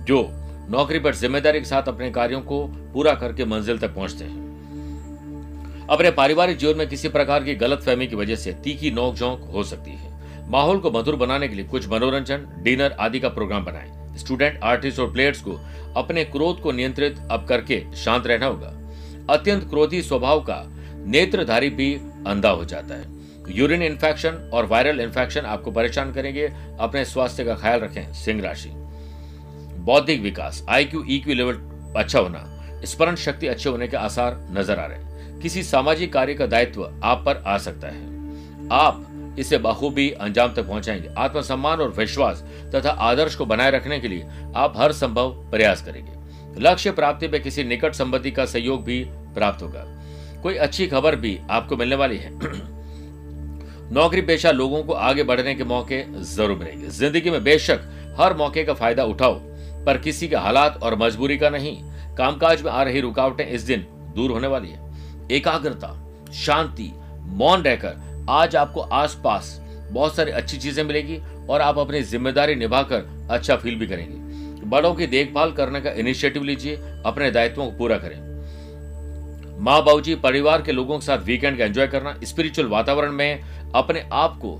जो 0.02 0.28
नौकरी 0.70 1.00
पर 1.00 1.16
ज़िम्मेदारी 1.16 1.60
के 1.60 1.66
साथ 1.66 1.88
अपने 1.88 2.12
कार्यों 2.12 2.42
को 2.42 2.66
पूरा 2.94 3.14
करके 3.16 3.46
मंजिल 3.46 3.80
तक 3.80 3.96
पहुँचते 3.96 4.26
हैं। 4.26 5.88
अपने 5.90 6.12
पारिवारिक 6.12 6.58
जीवन 6.58 6.78
में 6.78 6.88
किसी 6.90 7.10
प्रकार 7.10 7.44
की 7.44 7.56
गलत 7.56 7.82
फहमी 7.82 8.08
की 8.08 8.16
वजह 8.16 8.36
से 8.36 8.54
तीखी 8.64 8.92
नोक 8.92 9.16
झोंक 9.16 9.50
हो 9.54 9.64
सकती 9.64 9.92
है। 9.92 10.09
माहौल 10.50 10.80
को 10.80 10.92
मधुर 10.92 11.16
बनाने 11.16 11.48
के 11.48 11.56
लिए 11.56 11.66
कुछ 11.66 11.88
मनोरंजन, 11.90 12.46
डिनर 12.64 12.96
आदि 13.00 13.20
का 13.20 13.30
प्रोग्राम 13.30 13.66
बनाएँ। 13.66 14.18
स्टूडेंट, 14.18 14.60
आर्टिस्ट 14.64 15.00
और 15.00 15.12
प्लेयर्स 15.12 15.42
को 15.42 15.60
अपने 15.96 16.24
क्रोध 16.26 16.60
को 16.62 16.72
नियंत्रित 16.72 17.18
अब 17.32 17.46
करके 17.46 17.84
शांत 17.96 18.28
रहना 18.28 18.46
होगा। 18.46 18.74
अत्यंत 19.30 19.70
क्रोधी 19.70 20.02
स्वभाव 20.02 20.40
का 20.40 20.64
नेत्रधारी 21.06 21.70
भी 21.70 21.94
अंधा 22.28 22.50
हो 22.50 22.66
जाता 22.66 22.96
है। 22.96 23.18
यूरिन 23.50 23.84
इन्फेक्शन 23.84 24.50
और 24.54 24.66
वायरल 24.66 25.00
इन्फेक्शन 25.00 25.42
आपको 25.42 25.72
परेशान 25.72 26.12
करेंगे। 26.14 26.50
अपने 26.80 27.06
स्वास्थ्य 27.06 27.44
का 27.46 27.56
ख्याल 27.56 27.80
रखें, 27.80 28.14
सिंह 28.14 28.42
राशि। 28.42 28.70
बौद्धिक 29.80 30.22
विकास 30.22 30.66
आईक्यू 30.70 31.04
ईक्यू 31.10 31.36
लेवल 31.36 31.60
अच्छा 31.98 32.20
होना। 32.20 32.46
स्मरण 32.86 33.16
शक्ति 33.16 33.48
अच्छे 33.48 33.70
होने 33.70 33.88
के 33.88 33.98
आसार 33.98 34.40
नज़र 34.52 34.80
आ 34.80 34.86
रहे 34.86 34.98
हैं। 34.98 35.40
किसी 35.40 35.64
सामाजिक 35.64 36.14
कार्य 36.14 36.34
का 36.34 36.46
दायित्व 36.46 36.84
आप 37.04 37.24
पर 37.26 37.44
आ 37.48 37.58
सकता 37.58 37.88
है। 37.88 38.08
आप 38.72 39.06
इसे 39.40 39.58
बखूबी 39.58 40.10
अंजाम 40.12 40.54
तक 40.54 40.68
पहुंचाएँगे। 40.68 41.10
आत्मसम्मान 41.18 41.80
और 41.80 41.90
विश्वास 41.90 42.44
तथा 42.76 42.90
आदर्श 42.90 43.36
को 43.36 43.46
बनाए 43.46 43.72
रखने 43.72 44.00
के 44.00 44.08
लिए 44.08 44.28
आप 44.56 44.74
हर 44.78 44.92
संभव 44.92 45.30
प्रयास 45.30 45.82
करेंगे। 45.82 46.62
लक्ष्य 46.62 46.92
प्राप्ति 46.92 47.28
में 47.28 47.42
किसी 47.44 47.64
निकट 47.64 47.94
संबंधी 47.94 48.32
का 48.32 48.46
सहयोग 48.46 48.84
भी 48.84 49.04
प्राप्त 49.36 49.62
होगा। 49.64 49.86
कोई 50.44 50.56
अच्छी 50.56 50.88
खबर 50.88 51.16
भी 51.16 51.40
आपको 51.50 51.78
मिलने 51.78 51.96
वाली 51.96 52.18
है। 52.18 52.32
नौकरी 53.94 54.22
पेशा 54.22 54.52
लोगों 54.52 54.84
को 54.84 54.94
आगे 54.94 55.24
बढ़ने 55.24 55.56
के 55.56 55.64
मौके 55.64 56.04
ज़रूर 56.24 56.58
मिलेंगे। 56.58 56.88
ज़िंदगी 56.88 57.30
में 57.30 57.44
बेशक 57.44 57.80
हर 58.20 58.34
मौके 58.38 58.64
का 58.64 58.74
फ़ायदा 58.74 59.04
उठाओ, 59.04 59.34
पर 59.86 59.98
किसी 59.98 60.28
के 60.28 60.36
हालात 60.36 60.80
और 60.84 60.96
मजबूरी 60.96 61.38
का 61.38 61.50
नहीं। 61.50 61.78
कामकाज 62.16 62.62
में 62.62 62.72
आ 62.72 62.84
रही 62.84 63.02
रुकावटें 63.02 63.46
इस 63.46 63.62
दिन 63.62 63.86
दूर 64.16 64.32
होने 64.32 64.48
वाली 64.48 64.70
है। 64.70 65.28
एकाग्रता, 65.32 65.96
शांति, 66.34 66.92
मौन 67.22 67.62
रहकर 67.62 68.09
आज 68.30 68.56
आपको 68.56 68.82
आसपास 68.82 69.60
बहुत 69.92 70.16
सारी 70.16 70.32
अच्छी 70.32 70.58
चीज़ें 70.58 70.84
मिलेगी 70.84 71.18
और 71.50 71.62
आप 71.62 71.78
अपनी 71.78 72.02
ज़िम्मेदारी 72.02 72.56
निभाकर 72.56 73.28
अच्छा 73.32 73.56
फील 73.56 73.76
भी 73.76 73.88
करेंगे। 73.88 74.68
बड़ों 74.70 74.94
की 74.96 75.08
देखभाल 75.08 75.52
करने 75.52 75.82
का 75.82 75.92
इनिशिएटिव 75.92 76.44
लीजिए, 76.44 76.76
अपने 77.06 77.32
दायित्वों 77.32 77.66
को 77.66 77.78
पूरा 77.78 77.98
करें। 77.98 78.28
माँ 79.60 79.82
बाबू 79.84 80.02
जी 80.02 80.16
परिवार 80.18 80.62
के 80.62 80.72
लोगों 80.72 81.00
के 81.00 81.06
साथ 81.06 81.26
वीकेंड 81.26 81.58
का 81.58 81.66
एंजॉय 81.66 81.88
करना 81.88 82.16
स्पिरिचुअल 82.24 82.68
वातावरण 82.68 83.12
में 83.12 83.72
अपने 83.76 84.08
आप 84.14 84.38
को 84.38 84.56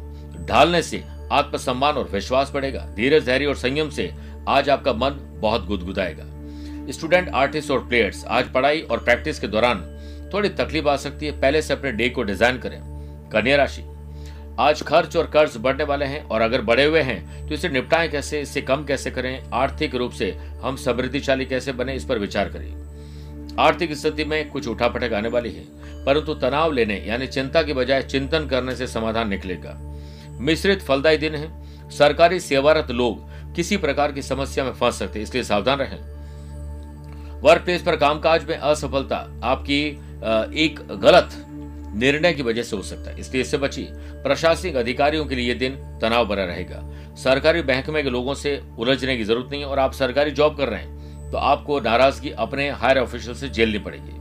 ढालने 0.48 0.82
से 0.82 1.04
आत्मसम्मान 1.32 1.96
और 1.96 2.10
विश्वास 2.14 2.52
बढ़ेगा। 2.54 2.86
धीरज, 2.96 3.26
धैर्य 3.26 3.46
और 3.46 3.56
संयम 3.58 3.90
से 3.90 4.12
आज 4.48 4.70
आपका 4.70 4.94
मन 4.96 5.20
बहुत 5.42 5.66
गुदगुदाएगा। 5.66 6.92
स्टूडेंट 6.92 7.30
आर्टिस्ट 7.30 7.72
और 7.72 7.88
प्लेयर्स 7.88 8.26
आज 8.28 8.52
पढ़ाई 8.54 8.82
और 8.82 9.00
प्रैक्टिस 9.00 9.40
के 9.40 9.48
दौरान 9.48 9.86
थोड़ी 10.34 10.50
तकलीफ़ 10.50 10.88
आ 10.88 10.96
सकती 10.98 11.26
है। 11.26 11.40
पहले 11.42 11.62
से 11.62 11.74
अपने 11.74 11.92
डे 11.92 12.10
को 12.10 12.24
डिज़ाइन 12.24 12.58
करें। 12.58 12.82
कन्या 13.32 13.56
राशि। 13.58 13.84
आज 14.60 14.82
खर्च 14.84 15.16
और 15.16 15.28
कर्ज 15.28 15.56
बढ़ने 15.58 15.84
वाले 15.84 16.06
हैं 16.06 16.24
और 16.24 16.42
अगर 16.42 16.62
बढ़े 16.62 16.86
हुए 16.86 17.02
हैं 17.02 17.48
तो 17.48 17.54
इसे 17.54 17.70
निपटाएँ 17.70 18.10
कैसे, 18.10 18.40
इससे 18.42 18.62
कम 18.62 18.84
कैसे 18.86 19.12
करें, 19.12 19.50
आर्थिक 19.52 19.96
रूप 19.96 20.12
से 20.12 20.32
हम 20.62 20.76
समृद्धिशाली 20.76 21.46
कैसे 21.46 21.72
बने, 21.72 21.96
इस 21.96 22.06
पर 22.06 22.20
विचार 22.20 22.50
करें। 22.50 23.56
आर्थिक 23.60 23.94
स्थिति 23.94 24.24
में 24.24 24.50
कुछ 24.50 24.68
उठापटक 24.68 25.14
आने 25.14 25.30
वाली 25.30 25.52
है, 25.52 25.64
परंतु 26.06 26.34
तनाव 26.34 26.72
लेने 26.72 26.98
यानी 27.00 27.28
चिंता 27.28 27.62
की 27.64 27.74
बजाय 27.74 28.02
चिंतन 28.04 28.48
करने 28.48 28.76
से 28.76 28.88
समाधान 28.88 29.30
निकलेगा। 29.30 29.78
मिश्रित 30.40 30.82
फलदायी 30.82 31.18
दिन 31.18 31.36
है, 31.36 31.50
सरकारी 31.90 32.40
सेवारत 32.40 32.92
लोग 32.92 33.28
किसी 33.56 33.78
प्रकार 33.78 34.12
की 34.12 34.22
समस्या 34.22 34.64
में 34.64 34.74
फंस 34.74 35.00
सकते 35.00 35.22
इसलिए 35.22 35.44
सावधान 35.44 35.80
रहें। 35.80 35.98
वर्क 37.42 37.62
प्लेस 37.62 37.82
पर 37.82 37.96
कामकाज 37.96 38.46
में 38.46 38.56
असफलता 38.56 39.18
आपकी 39.44 39.82
एक 40.58 40.80
गलत 41.02 41.46
निर्णय 41.94 42.34
की 42.34 42.44
वजह 42.44 42.64
से 42.64 42.76
हो 42.76 42.82
सकता 42.84 43.12
है। 43.12 43.20
इसलिए 43.20 43.42
इससे 43.42 43.58
बची 43.58 43.88
प्रशासनिक 44.24 44.76
अधिकारियों 44.76 45.26
के 45.26 45.36
लिए 45.36 45.54
दिन 45.56 45.76
तनाव 46.02 46.28
भरा 46.28 46.46
रहेगा। 46.46 46.84
सरकारी 47.16 47.62
महकमे 47.64 48.04
के 48.04 48.10
लोगों 48.10 48.34
से 48.36 48.60
उलझने 48.80 49.18
की 49.18 49.24
ज़रूरत 49.24 49.50
नहीं 49.52 49.62
है 49.62 49.68
और 49.68 49.80
आप 49.80 49.94
सरकारी 49.94 50.32
जॉब 50.32 50.58
कर 50.58 50.70
रहे 50.70 50.80
हैं 50.80 51.32
तो 51.32 51.38
आपको 51.38 51.80
नाराज़गी 51.80 52.30
अपने 52.40 52.70
हायर 52.72 52.98
ऑफिशियल 52.98 53.36
से 53.36 53.50
झेलनी 53.50 53.80
पड़ेगी। 53.80 54.18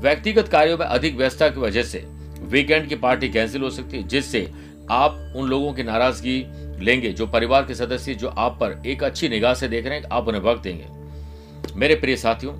व्यक्तिगत 0.00 0.48
कार्यों 0.48 0.78
में 0.78 0.86
अधिक 0.86 1.16
व्यस्तता 1.16 1.48
की 1.48 1.60
वजह 1.60 1.82
से 1.82 2.04
वीकेंड 2.42 2.88
की 2.88 2.94
पार्टी 2.96 3.28
कैंसिल 3.28 3.62
हो 3.62 3.70
सकती 3.70 3.96
है, 3.96 4.02
जिससे 4.04 4.50
आप 4.90 5.32
उन 5.36 5.48
लोगों 5.48 5.72
की 5.72 5.82
नाराज़गी 5.82 6.44
लेंगे 6.78 7.10
जो 7.10 7.26
परिवार 7.26 7.62
के 7.62 7.74
सदस्य 7.74 8.14
जो 8.14 8.28
आप 8.28 8.58
पर 8.60 8.82
एक 8.86 9.02
अच्छी 9.04 9.28
निगाह 9.28 9.54
से 9.54 9.68
देख 9.68 9.86
रहे 9.86 9.98
हैं 9.98 10.08
आप 10.08 10.28
उन्हें 10.28 10.42
वक्त 10.42 10.62
देंगे। 10.62 11.74
मेरे 11.76 11.94
प्रिय 11.94 12.16
साथियों, 12.16 12.54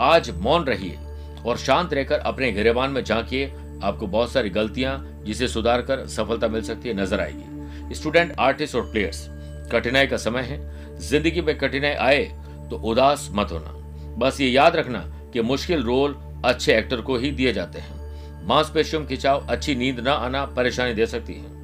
आज 0.00 0.30
मौन 0.38 0.64
रहिए 0.64 0.98
और 1.46 1.56
शांत 1.58 1.92
रहकर 1.94 2.18
अपने 2.20 2.50
गिरेबान 2.52 2.90
में 2.90 3.02
झांकिए 3.04 3.46
आपको 3.82 4.06
बहुत 4.06 4.32
सारी 4.32 4.50
गलतियाँ 4.50 5.22
जिसे 5.24 5.48
सुधार 5.48 5.82
कर 5.82 6.06
सफलता 6.08 6.48
मिल 6.48 6.62
सकती 6.62 6.88
है 6.88 6.94
नज़र 6.94 7.20
आएगी। 7.20 7.94
स्टूडेंट 7.94 8.34
आर्टिस्ट 8.38 8.74
और 8.76 8.90
प्लेयर्स 8.92 9.26
कठिनाई 9.72 10.06
का 10.06 10.16
समय 10.16 10.42
है। 10.42 10.58
ज़िंदगी 11.00 11.40
में 11.40 11.56
कठिनाई 11.58 11.92
आए 11.92 12.24
तो 12.70 12.76
उदास 12.84 13.28
मत 13.32 13.52
होना। 13.52 13.72
बस 14.18 14.40
ये 14.40 14.48
याद 14.48 14.76
रखना 14.76 14.98
कि 15.32 15.42
मुश्किल 15.42 15.82
रोल 15.82 16.16
अच्छे 16.44 16.74
एक्टर 16.74 17.00
को 17.00 17.16
ही 17.16 17.30
दिए 17.30 17.52
जाते 17.52 17.78
हैं। 17.78 18.46
मांसपेशियों 18.46 19.04
खिंचाव, 19.06 19.46
अच्छी 19.48 19.74
नींद 19.74 20.00
न 20.00 20.08
आना 20.08 20.44
परेशानी 20.46 20.94
दे 20.94 21.06
सकती 21.06 21.34
है। 21.34 21.58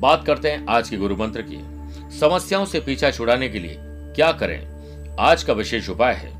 बात 0.00 0.24
करते 0.26 0.50
हैं 0.50 0.66
आज 0.68 0.88
के 0.88 0.96
गुरु 0.96 1.16
मंत्र 1.16 1.42
की। 1.42 1.58
समस्याओं 2.18 2.64
से 2.64 2.80
पीछा 2.80 3.10
छुड़ाने 3.10 3.48
के 3.48 3.58
लिए 3.58 3.76
क्या 4.14 4.30
करें? 4.32 5.16
आज 5.20 5.42
का 5.42 5.52
विशेष 5.52 5.88
उपाय 5.90 6.14
है 6.14 6.30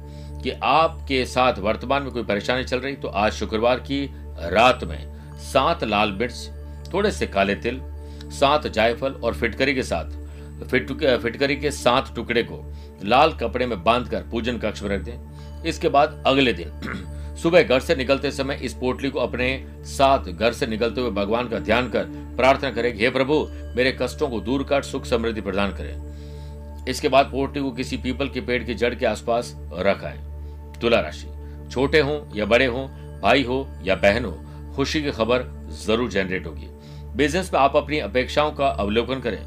कि 0.42 0.50
आपके 0.62 1.24
साथ 1.26 1.58
वर्तमान 1.58 2.02
में 2.02 2.10
कोई 2.12 2.22
परेशानी 2.22 2.64
चल 2.64 2.80
रही 2.80 2.94
तो 2.94 3.08
आज 3.08 3.32
शुक्रवार 3.32 3.80
की 3.80 4.04
रात 4.50 4.84
में 4.84 5.38
सात 5.42 5.84
लाल 5.84 6.12
मिर्च 6.12 6.48
थोड़े 6.94 7.10
से 7.10 7.26
काले 7.26 7.54
तिल, 7.54 7.80
सात 8.30 8.66
जायफल 8.66 9.12
और 9.14 9.34
फिटकरी 9.34 9.74
के 9.74 9.82
साथ 9.82 10.20
फिटकरी 10.70 11.56
के 11.56 11.70
सात 11.70 12.14
टुकड़े 12.16 12.42
को 12.42 12.62
लाल 13.04 13.32
कपड़े 13.32 13.66
में 13.66 13.82
बांधकर 13.84 14.22
पूजन 14.22 14.58
कक्ष 14.58 14.82
में 14.82 14.90
रख 14.90 15.02
दें 15.02 15.62
इसके 15.62 15.88
बाद 15.88 16.22
अगले 16.26 16.52
दिन, 16.52 17.34
सुबह 17.42 17.62
घर 17.62 17.80
से 17.80 17.94
निकलते 17.96 18.30
समय 18.30 18.60
इस 18.62 18.74
पोटली 18.74 19.10
को 19.10 19.20
अपने 19.20 19.66
साथ 19.86 20.24
घर 20.24 20.52
से 20.52 20.66
निकलते 20.66 21.00
हुए 21.00 21.10
भगवान 21.10 21.48
का 21.48 21.58
ध्यान 21.58 21.88
कर 21.90 22.04
प्रार्थना 22.36 22.70
करें 22.70 22.94
हे 22.98 23.10
प्रभु, 23.10 23.46
मेरे 23.76 23.96
कष्टों 24.02 24.28
को 24.28 24.40
दूर 24.40 24.64
कर 24.64 24.82
सुख 24.82 25.04
समृद्धि 25.04 25.40
प्रदान 25.40 25.72
करें। 25.72 26.86
इसके 26.88 27.08
बाद 27.08 27.26
पोटली 27.26 27.62
को 27.62 27.70
किसी 27.70 27.96
पीपल 27.96 28.28
के 28.28 28.40
पेड़ 28.40 28.62
की 28.64 28.74
जड़ 28.74 28.94
के 28.94 29.06
आसपास 29.06 29.54
रखाएँ 29.78 30.18
तुला 30.80 31.00
राशि, 31.00 31.28
छोटे 31.70 32.00
हों 32.00 32.20
या 32.36 32.44
बड़े 32.44 32.66
हों 32.66 32.88
भाई 33.22 33.42
हो 33.42 33.66
या 33.84 33.94
बहन 33.96 34.24
हो, 34.24 34.38
खुशी 34.76 35.02
की 35.02 35.10
खबर 35.10 35.44
ज़रूर 35.78 36.10
जनरेट 36.10 36.46
होगी। 36.46 36.68
बिज़नेस 37.16 37.52
में 37.54 37.60
आप 37.60 37.76
अपनी 37.76 37.98
अपेक्षाओं 38.00 38.52
का 38.52 38.66
अवलोकन 38.66 39.20
करें। 39.20 39.40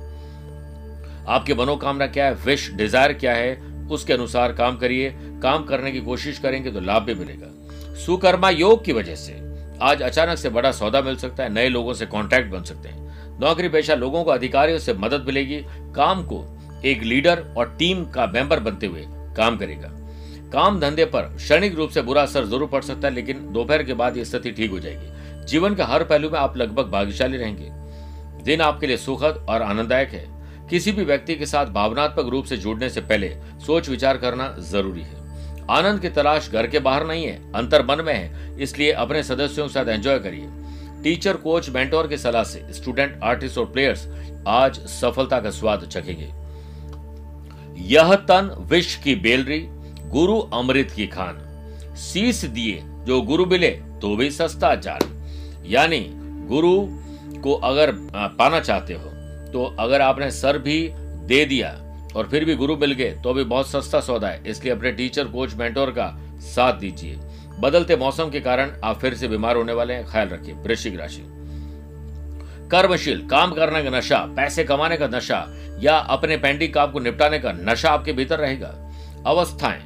आपकी 1.28 1.54
मनोकामना 1.54 2.08
क्या 2.08 2.26
है 2.26 2.34
विश 2.36 2.70
डिज़ायर 2.74 3.14
क्या 3.14 3.34
है, 3.34 3.56
उसके 3.88 4.14
अनुसार 4.14 4.54
काम 4.54 4.78
करिए। 4.78 5.10
काम 5.44 5.64
करने 5.64 5.92
की 5.92 6.02
कोशिश 6.02 6.40
करेंगे 6.40 6.72
तो 6.72 6.80
लाभ 6.82 7.04
भी 7.04 7.14
मिलेगा। 7.16 7.96
सुकर्मा 7.96 8.50
योग 8.50 8.84
की 8.86 8.94
वजह 8.94 9.16
से 9.16 9.34
आज 9.82 10.02
अचानक 10.02 10.38
से 10.38 10.50
बड़ा 10.50 10.72
सौदा 10.72 11.02
मिल 11.02 11.16
सकता 11.16 11.44
है, 11.44 11.54
नए 11.54 11.70
लोगों 11.70 11.94
से 11.94 12.06
कांटेक्ट 12.06 12.52
बन 12.52 12.64
सकते 12.64 12.90
हैं। 12.90 13.40
नौकरी 13.40 13.70
पेशा 13.70 13.96
लोगों 13.96 14.24
को 14.24 14.32
अधिकारियों 14.32 14.80
से 14.80 14.94
मदद 14.96 15.26
मिलेगी। 15.28 15.58
काम 15.96 16.24
को 16.24 16.44
एक 16.86 17.04
लीडर 17.04 17.44
और 17.58 17.76
टीम 17.80 18.06
का 18.06 18.26
मेंबर 18.26 18.60
बनते 18.60 18.88
हुए 18.88 19.06
काम 19.38 19.58
करेगा। 19.58 19.90
काम 20.56 20.80
धंधे 20.80 21.06
पर 21.06 21.22
क्षणिक 21.36 21.74
रूप 21.76 21.90
से 21.90 22.02
बुरा 22.02 22.22
असर 22.22 22.46
ज़रूर 22.46 22.68
पड़ 22.68 22.82
सकता 22.84 23.08
है, 23.08 23.14
लेकिन 23.14 23.40
दोपहर 23.54 23.84
के 23.84 23.94
बाद 23.94 24.18
ये 24.18 24.26
स्थिति 24.26 24.52
ठीक 24.52 24.72
हो 24.72 24.80
जाएगी। 24.80 25.46
जीवन 25.46 25.76
के 25.76 25.84
हर 25.84 26.04
पहलू 26.04 26.30
में 26.30 26.38
आप 26.40 26.56
लगभग 26.58 26.92
भाग्यशाली 26.92 27.38
रहेंगे। 27.38 27.70
दिन 28.44 28.62
आपके 28.62 28.88
लिए 28.88 28.98
सुखद 28.98 29.46
और 29.50 29.62
आनंददायक 29.62 30.10
है। 30.10 30.24
किसी 30.70 30.92
भी 30.92 31.04
व्यक्ति 31.06 31.36
के 31.36 31.46
साथ 31.46 31.66
भावनात्मक 31.74 32.30
रूप 32.30 32.46
से 32.46 32.58
जुड़ने 32.58 32.90
से 32.90 33.02
पहले 33.02 33.30
सोच 33.66 33.90
विचार 33.90 34.18
करना 34.18 34.48
ज़रूरी 34.62 35.02
है। 35.02 35.24
आनंद 35.72 36.00
की 36.00 36.10
तलाश 36.12 36.50
घर 36.52 36.68
के 36.68 36.80
बाहर 36.80 37.06
नहीं 37.08 37.26
है, 37.26 37.36
अंतर 37.56 37.86
मन 37.86 38.04
में 38.06 38.14
है, 38.14 38.58
इसलिए 38.60 38.92
अपने 38.94 39.24
सदस्यों 39.24 39.68
के 39.68 39.74
साथ 39.74 39.86
एंजॉय 39.88 40.20
करिए। 40.20 40.48
टीचर 41.04 41.38
कोच 41.38 41.70
मेंटोर 41.70 42.08
की 42.08 42.18
सलाह 42.18 42.44
से 42.46 42.66
स्टूडेंट 42.74 43.20
आर्टिस्ट 43.24 43.58
और 43.58 43.66
प्लेयर्स 43.66 44.08
आज 44.48 44.80
सफलता 44.92 45.40
का 45.40 45.50
स्वाद 45.52 45.88
चखेंगे। 45.88 46.32
यह 47.86 48.16
तन 48.28 48.56
विश्व 48.70 49.02
की 49.04 49.16
बेलरी 49.18 49.60
गुरु 50.16 50.40
अमृत 50.54 50.92
की 50.92 51.06
खान। 51.08 51.42
शीश 52.02 52.44
दिए 52.48 52.82
जो 53.06 53.22
गुरु 53.24 53.46
मिले 53.46 53.70
तो 54.02 54.16
भी 54.16 54.30
सस्ता 54.32 54.74
जान। 54.78 55.64
यानी 55.68 56.00
गुरु 56.50 56.76
को 57.42 57.54
अगर 57.64 57.92
पाना 58.38 58.60
चाहते 58.60 58.94
हो 58.94 59.10
तो 59.52 59.64
अगर 59.80 60.02
आपने 60.02 60.30
सर 60.32 60.58
भी 60.58 60.78
दे 61.26 61.44
दिया 61.46 61.70
और 62.16 62.28
फिर 62.28 62.46
भी 62.46 62.56
गुरु 62.56 62.76
मिल 62.78 62.92
गए 62.92 63.12
तो 63.24 63.34
भी 63.34 63.44
बहुत 63.46 63.70
सस्ता 63.70 64.00
सौदा 64.02 64.28
है। 64.28 64.42
इसलिए 64.48 64.74
अपने 64.74 64.92
टीचर, 64.92 65.28
कोच, 65.28 65.54
मेंटोर 65.54 65.90
का 65.92 66.08
साथ 66.46 66.80
दीजिए। 66.80 67.18
बदलते 67.60 67.96
मौसम 67.96 68.30
के 68.30 68.40
कारण 68.42 68.72
आप 68.84 69.00
फिर 69.00 69.14
से 69.14 69.28
बीमार 69.28 69.56
होने 69.56 69.74
वाले 69.74 69.94
हैं। 69.94 70.06
ख्याल 70.08 70.30
रखिए, 70.30 70.54
वृश्चिक 70.56 71.00
राशि। 71.00 71.24
कर्मशील, 72.72 73.26
काम 73.28 73.52
करने 73.52 73.84
का 73.84 73.98
नशा, 73.98 74.20
पैसे 74.36 74.64
कमाने 74.64 74.98
का 74.98 75.08
नशा 75.08 75.46
या 75.82 75.98
अपने 75.98 76.38
पेंडिंग 76.38 76.74
काम 76.74 76.92
को 76.92 77.00
निपटाने 77.00 77.40
का 77.40 77.52
नशा 77.54 77.90
आपके 77.90 78.14
भीतर 78.14 78.40
रहेगा। 78.40 78.74
अवस्थाएँ 79.28 79.84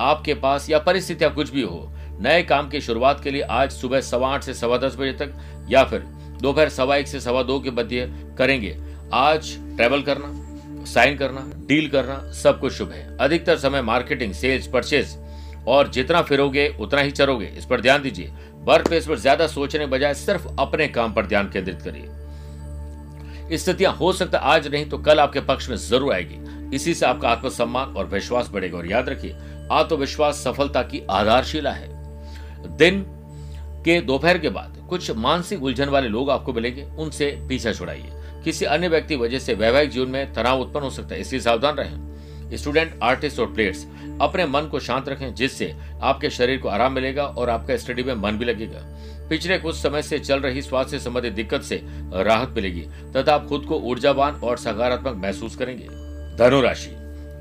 आपके 0.00 0.34
पास 0.34 0.68
या 0.70 0.78
परिस्थितियाँ 0.78 1.32
कुछ 1.34 1.50
भी 1.50 1.62
हो, 1.62 1.90
नए 2.20 2.42
काम 2.42 2.68
की 2.68 2.80
शुरुआत 2.80 3.22
के 3.22 3.30
लिए 3.30 3.42
आज 3.42 3.70
सुबह 3.72 4.00
सवा 4.02 4.28
आठ 4.28 4.44
से 4.44 4.54
सवा 4.54 4.76
दस 4.78 4.96
बजे 4.96 5.12
तक 5.14 5.32
या 5.70 5.84
फिर 5.84 6.00
दोपहर 6.42 6.68
सवा 6.68 6.96
एक 6.96 7.08
से 7.08 7.20
सवा 7.20 7.42
दो 7.42 7.58
के 7.60 7.70
मध्य 7.72 8.06
करेंगे। 8.38 8.76
आज 9.14 9.56
ट्रेवल 9.76 10.02
करना 10.02 10.84
साइन 10.86 11.16
करना 11.16 11.40
डील 11.68 11.88
करना, 11.88 12.18
सब 12.32 12.60
कुछ 12.60 12.72
शुभ 12.72 12.90
है। 12.90 13.16
अधिकतर 13.18 13.56
समय 13.58 13.82
मार्केटिंग 13.82 14.32
सेल्स 14.34 14.66
परचेज 14.66 15.16
और 15.68 15.88
जितना 15.88 16.22
फिरोगे, 16.22 16.68
उतना 16.80 17.00
ही 17.00 17.10
चरोगे। 17.10 17.46
इस 17.48 17.64
पर 17.64 17.80
ध्यान 17.80 18.02
दीजिए। 18.02 18.30
वर्क 18.60 18.88
प्लेस 18.88 19.06
पर 19.06 19.18
ज़्यादा 19.18 19.46
सोचने 19.46 19.86
बजाय 19.86 20.14
सिर्फ़ 20.14 20.46
अपने 20.58 20.86
काम 20.88 21.12
पर 21.12 21.26
ध्यान 21.26 21.50
केंद्रित 21.50 21.82
करिए। 21.82 23.58
स्थितियाँ 23.58 23.92
हो 23.92 24.12
सकता 24.12 24.38
आज 24.38 24.68
नहीं 24.68 24.88
तो 24.88 24.98
कल 24.98 25.20
आपके 25.20 25.40
पक्ष 25.42 25.68
में 25.68 25.76
ज़रूर 25.78 26.12
आएगी। 26.14 26.76
इसी 26.76 26.94
से 26.94 27.06
आपका 27.06 27.28
आत्मसम्मान 27.28 27.94
और 27.94 28.06
विश्वास 28.06 28.48
बढ़ेगा 28.48 28.78
और 28.78 28.86
याद 28.86 29.08
रखिए 29.08 29.34
आत्मविश्वास, 29.70 30.42
सफलता 30.44 30.82
की 30.82 31.02
आधारशिला 31.10 31.70
है। 31.70 31.88
दिन 32.76 33.04
के 33.84 34.00
दोपहर 34.00 34.38
के 34.38 34.48
बाद 34.48 34.76
कुछ 34.88 35.10
मानसिक 35.10 35.62
उलझन 35.62 35.88
वाले 35.88 36.08
लोग 36.08 36.30
आपको 36.30 36.52
मिलेंगे, 36.52 36.82
उनसे 36.82 37.30
पीछा 37.48 37.72
छुड़ाइए। 37.72 38.10
किसी 38.44 38.64
अन्य 38.64 38.88
व्यक्ति 38.88 39.16
वजह 39.16 39.38
से 39.38 39.54
वैवाहिक 39.54 39.90
जीवन 39.90 40.08
में 40.08 40.32
तनाव 40.32 40.60
उत्पन्न 40.60 40.84
हो 40.84 40.90
सकता 40.90 41.14
है, 41.14 41.20
इसलिए 41.20 41.40
सावधान 41.40 41.76
रहें। 41.76 42.56
स्टूडेंट, 42.56 42.98
आर्टिस्ट 43.02 43.40
और 43.40 43.52
प्लेयर्स, 43.52 43.86
अपने 44.20 44.46
मन 44.46 44.60
को 44.60 44.80
शांत 44.80 45.08
रखें, 45.08 45.34
जिससे 45.34 45.74
आपके 46.02 46.30
शरीर 46.30 46.60
को 46.60 46.68
आराम 46.68 46.92
मिलेगा 46.92 47.24
और 47.24 47.50
आपका 47.50 47.76
स्टडी 47.76 48.02
में 48.02 48.14
मन 48.14 48.38
भी 48.38 48.44
लगेगा। 48.44 48.80
पिछले 49.28 49.58
कुछ 49.58 49.76
समय 49.76 50.02
से 50.02 50.18
चल 50.18 50.40
रही 50.40 50.62
स्वास्थ्य 50.62 50.98
संबंधी 50.98 51.30
दिक्कत 51.30 51.62
से 51.62 51.80
राहत 52.12 52.48
मिलेगी, 52.48 52.82
तथा 53.16 53.34
आप 53.34 53.46
खुद 53.46 53.64
को 53.64 53.78
ऊर्जावान 53.80 54.34
और 54.34 54.56
सकारात्मक 54.56 55.14
महसूस 55.16 55.56
करेंगे। 55.56 55.86
धनुराशि 56.36 56.90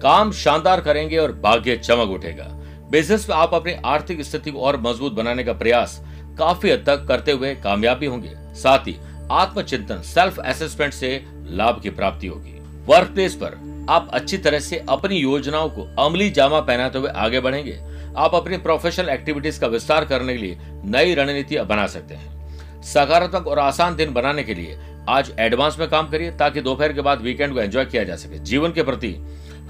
काम 0.01 0.31
शानदार 0.31 0.81
करेंगे 0.81 1.17
और 1.17 1.31
भाग्य 1.33 1.75
चमक 1.77 2.09
उठेगा। 2.09 2.43
बिज़नेस 2.91 3.29
में 3.29 3.35
आप 3.35 3.53
अपनी 3.53 3.73
आर्थिक 3.85 4.21
स्थिति 4.21 4.51
को 4.51 4.59
और 4.59 4.79
मज़बूत 4.81 5.13
बनाने 5.13 5.43
का 5.43 5.53
प्रयास 5.53 5.99
काफ़ी 6.39 6.71
हद 6.71 6.83
तक 6.85 7.05
करते 7.07 7.31
हुए 7.31 7.53
कामयाबी 7.55 8.05
होंगे। 8.05 8.31
साथ 8.55 8.87
ही 8.87 8.95
आत्मचिंतन 9.31 10.01
सेल्फ 10.01 10.39
असेसमेंट 10.39 10.93
से 10.93 11.25
लाभ 11.47 11.81
की 11.81 11.89
प्राप्ति 11.89 12.27
होगी। 12.27 12.57
वर्क 12.85 13.09
प्लेस 13.09 13.35
पर 13.35 13.57
आप 13.89 14.09
अच्छी 14.13 14.37
तरह 14.37 14.59
से 14.59 14.83
अपनी 14.89 15.15
योजनाओं 15.15 15.69
को 15.69 15.87
अमली 15.99 16.29
जामा 16.29 16.59
पहनाते 16.59 16.99
हुए 16.99 17.09
आगे 17.09 17.39
बढ़ेंगे। 17.39 17.79
आप 18.17 18.35
अपनी 18.35 18.57
प्रोफेशनल 18.57 19.09
एक्टिविटीज़ 19.09 19.59
का 19.59 19.67
विस्तार 19.67 20.05
करने 20.05 20.33
के 20.33 20.39
लिए 20.39 20.57
नई 20.85 21.13
रणनीति 21.15 21.59
बना 21.59 21.87
सकते 21.87 22.15
हैं। 22.15 22.81
सकारात्मक 22.83 23.47
और 23.47 23.59
आसान 23.59 23.95
दिन 23.95 24.13
बनाने 24.13 24.43
के 24.43 24.53
लिए 24.53 24.77
आज 25.09 25.31
एडवांस 25.39 25.77
में 25.79 25.87
काम 25.89 26.09
करिए 26.09 26.31
ताकि 26.31 26.61
दोपहर 26.61 26.93
के 26.93 27.01
बाद 27.01 27.21
वीकेंड 27.21 27.53
को 27.53 27.59
एंजॉय 27.59 27.85
किया 27.85 28.03
जा 28.03 28.15
सके। 28.15 28.39
जीवन 28.39 28.71
के 28.71 28.83
प्रति 28.83 29.15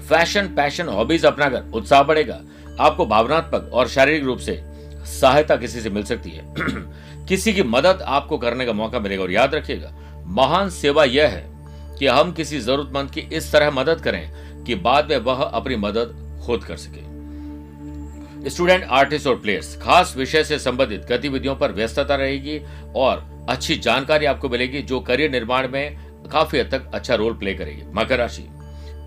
फ़ैशन 0.08 0.46
पैशन 0.46 0.88
हॉबीज 0.88 1.24
अपनाकर 1.24 1.70
उत्साह 1.74 2.02
बढ़ेगा। 2.02 2.40
आपको 2.80 3.06
भावनात्मक 3.06 3.70
और 3.72 3.88
शारीरिक 3.88 4.24
रूप 4.24 4.38
से 4.38 4.62
सहायता 5.20 5.56
किसी 5.56 5.80
से 5.80 5.90
मिल 5.90 6.02
सकती 6.02 6.30
है। 6.30 6.44
किसी 7.28 7.52
की 7.52 7.62
मदद 7.62 8.02
आपको 8.02 8.38
करने 8.38 8.66
का 8.66 8.72
मौका 8.72 9.00
मिलेगा 9.00 9.22
और 9.22 9.30
याद 9.30 9.54
रखिएगा, 9.54 9.92
महान 10.26 10.70
सेवा 10.70 11.04
यह 11.04 11.28
है 11.28 11.44
कि 11.98 12.06
हम 12.06 12.32
किसी 12.32 12.60
जरूरतमंद 12.60 13.10
की 13.10 13.20
इस 13.20 13.52
तरह 13.52 13.70
मदद 13.70 14.00
करें 14.00 14.30
कि 14.64 14.74
बाद 14.74 15.10
में 15.10 15.16
वह 15.16 15.42
अपनी 15.42 15.76
मदद 15.76 16.42
खुद 16.46 16.64
कर 16.64 16.76
सके। 16.76 18.50
स्टूडेंट 18.50 18.84
आर्टिस्ट 18.84 19.26
और 19.26 19.36
प्लेयर्स 19.36 19.76
खास 19.76 20.14
विषय 20.16 20.44
से 20.44 20.58
संबंधित 20.58 21.06
गतिविधियों 21.08 21.56
पर 21.56 21.72
व्यस्तता 21.72 22.14
रहेगी 22.14 22.60
और 22.96 23.46
अच्छी 23.48 23.76
जानकारी 23.76 24.26
आपको 24.26 24.48
मिलेगी, 24.48 24.82
जो 24.82 25.00
करियर 25.00 25.30
निर्माण 25.30 25.68
में 25.68 25.98
काफ़ी 26.32 26.58
हद 26.58 26.70
तक 26.70 26.90
अच्छा 26.94 27.14
रोल 27.14 27.32
प्ले 27.32 27.54
करेगी। 27.54 27.82
मकर 27.94 28.18
राशि। 28.18 28.46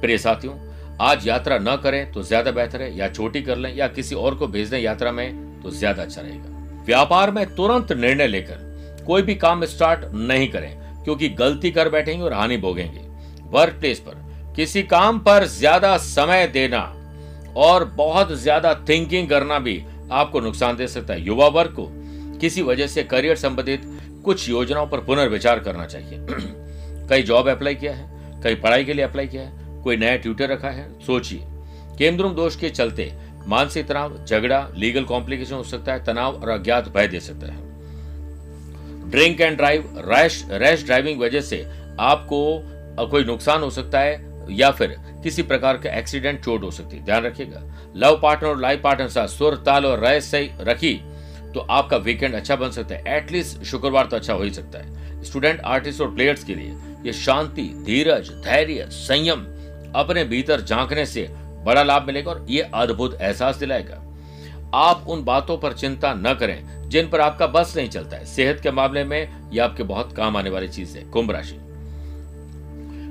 प्रिय 0.01 0.17
साथियों 0.17 0.73
आज 1.01 1.27
यात्रा 1.27 1.57
न 1.57 1.75
करें 1.83 2.12
तो 2.12 2.21
ज़्यादा 2.23 2.51
बेहतर 2.51 2.81
है, 2.81 2.97
या 2.97 3.07
छोटी 3.09 3.41
कर 3.41 3.57
लें, 3.57 3.75
या 3.75 3.88
किसी 3.88 4.15
और 4.15 4.35
को 4.35 4.47
भेज 4.47 4.69
दें 4.69 4.79
यात्रा 4.79 5.12
में 5.12 5.62
तो 5.62 5.69
ज़्यादा 5.71 6.03
अच्छा 6.03 6.21
रहेगा। 6.21 6.83
व्यापार 6.85 7.31
में 7.31 7.45
तुरंत 7.55 7.91
निर्णय 7.93 8.27
लेकर 8.27 9.03
कोई 9.07 9.21
भी 9.21 9.35
काम 9.35 9.65
स्टार्ट 9.65 10.05
नहीं 10.13 10.47
करें, 10.47 11.03
क्योंकि 11.03 11.29
गलती 11.31 11.71
कर 11.71 11.89
बैठेंगे 11.89 12.23
और 12.23 12.33
हानि 12.33 12.57
भोगेंगे। 12.57 13.01
वर्क 13.50 13.73
प्लेस 13.73 14.00
पर 14.00 14.21
किसी 14.55 14.83
काम 14.83 15.19
पर 15.19 15.45
ज़्यादा 15.45 15.95
समय 15.97 16.47
देना 16.47 16.81
और 17.57 17.85
बहुत 17.95 18.31
ज़्यादा 18.33 18.73
थिंकिंग 18.89 19.29
करना 19.29 19.59
भी 19.59 19.83
आपको 20.12 20.39
नुकसान 20.39 20.75
दे 20.75 20.88
सकता 20.88 21.13
है। 21.13 21.25
युवा 21.25 21.47
वर्ग 21.50 21.71
को 21.71 21.88
किसी 22.39 22.62
वजह 22.62 22.88
से 22.88 23.03
करियर 23.05 23.35
संबंधित 23.35 23.81
कुछ 24.25 24.47
योजनाओं 24.50 24.88
पर 24.88 25.00
पुनर्विचार 25.00 25.59
करना 25.59 25.85
चाहिए। 25.85 26.25
कई 27.09 27.23
जॉब 27.23 27.50
अप्लाई 27.50 27.75
किया 27.75 27.93
है, 27.93 28.41
कई 28.43 28.55
पढ़ाई 28.55 28.85
के 28.85 28.93
लिए 28.93 29.05
अप्लाई 29.05 29.27
किया 29.27 29.43
है 29.43 29.62
कोई 29.84 29.98
नया 29.98 30.16
ट्यूटर 30.16 30.50
रखा 30.50 30.70
है? 30.70 30.88
सोचिए। 31.00 31.46
केंद्रुम 31.98 32.34
दोष 32.36 32.56
के 32.56 32.70
चलते 32.70 33.12
मानसिक 33.48 33.88
तनाव, 33.88 34.18
झगड़ा, 34.25 34.68
लीगल 34.75 35.04
कॉम्प्लिकेशन 35.04 35.56
हो 35.56 35.63
सकता 35.63 35.94
है, 35.94 36.04
तनाव 36.06 36.36
और 36.36 36.50
अज्ञात 36.50 36.88
भय 36.90 37.08
दे 37.08 37.20
सकता 37.20 37.48
है। 37.48 37.72
Drink 39.12 39.42
and 39.42 39.58
drive, 39.58 40.04
rash 40.08 40.44
rash 40.52 40.84
driving 40.86 41.20
वजह 41.22 41.42
से 41.42 41.66
आपको 42.00 43.08
कोई 43.08 43.24
नुकसान 43.24 43.62
हो 43.62 43.70
सकता 43.70 44.00
है 44.00 44.32
या 44.52 44.70
फिर 44.72 44.96
किसी 45.24 45.44
प्रकार 45.44 45.78
का 45.78 45.90
एक्सीडेंट 45.90 46.44
चोट 46.44 46.63
हो 46.63 46.72
सकती 46.72 46.98
है। 46.98 47.06
ध्यान 47.06 47.24
रखिएगा। 47.24 47.62
लव 47.96 48.20
पार्टनर 48.24 48.50
और 48.50 48.60
लाइफ 48.60 48.82
पार्टनर 48.82 49.08
साथ 49.08 49.28
सुर, 49.28 49.56
ताल 49.56 49.86
और 49.86 50.00
रय 50.00 50.20
सही 50.22 50.50
रखी 50.62 50.94
तो 51.54 51.60
आपका 51.60 51.98
वीकेंड 51.98 52.36
अच्छा 52.36 52.56
बन 52.56 52.72
सकता 52.72 52.96
है। 52.96 53.18
एटलीस्ट 53.18 53.63
शुक्रवार 53.63 54.06
तो 54.06 54.16
अच्छा 54.16 54.34
हो 54.34 54.44
ही 54.44 54.54
सकता 54.54 54.80
है। 54.80 55.24
स्टूडेंट 55.24 55.60
आर्टिस्ट 55.62 56.02
और 56.02 56.13
प्लेयर्स 56.16 56.44
के 56.44 56.56
लिए 56.56 56.75
ये 57.06 57.13
शांति, 57.13 57.62
धीरज, 57.86 58.30
धैर्य, 58.44 58.88
संयम 58.92 59.46
अपने 59.95 60.23
भीतर 60.23 60.62
झांकने 60.62 61.05
से 61.05 61.27
बड़ा 61.65 61.83
लाभ 61.83 62.07
मिलेगा 62.07 62.31
और 62.31 62.45
ये 62.50 62.62
अद्भुत 62.73 63.17
एहसास 63.21 63.55
दिलाएगा। 63.55 64.01
आप 64.73 65.05
उन 65.07 65.23
बातों 65.23 65.57
पर 65.57 65.73
चिंता 65.73 66.13
न 66.13 66.33
करें, 66.33 66.89
जिन 66.89 67.09
पर 67.09 67.21
आपका 67.21 67.47
बस 67.47 67.73
नहीं 67.77 67.89
चलता 67.89 68.17
है। 68.17 68.25
सेहत 68.25 68.59
के 68.59 68.71
मामले 68.71 69.03
में 69.03 69.51
यह 69.53 69.63
आपके 69.63 69.83
बहुत 69.83 70.15
काम 70.15 70.38
आने 70.38 70.50
वाली 70.50 70.67
चीज़ 70.67 70.97
है, 70.97 71.03
कुंभ 71.03 71.31
राशि। 71.31 71.57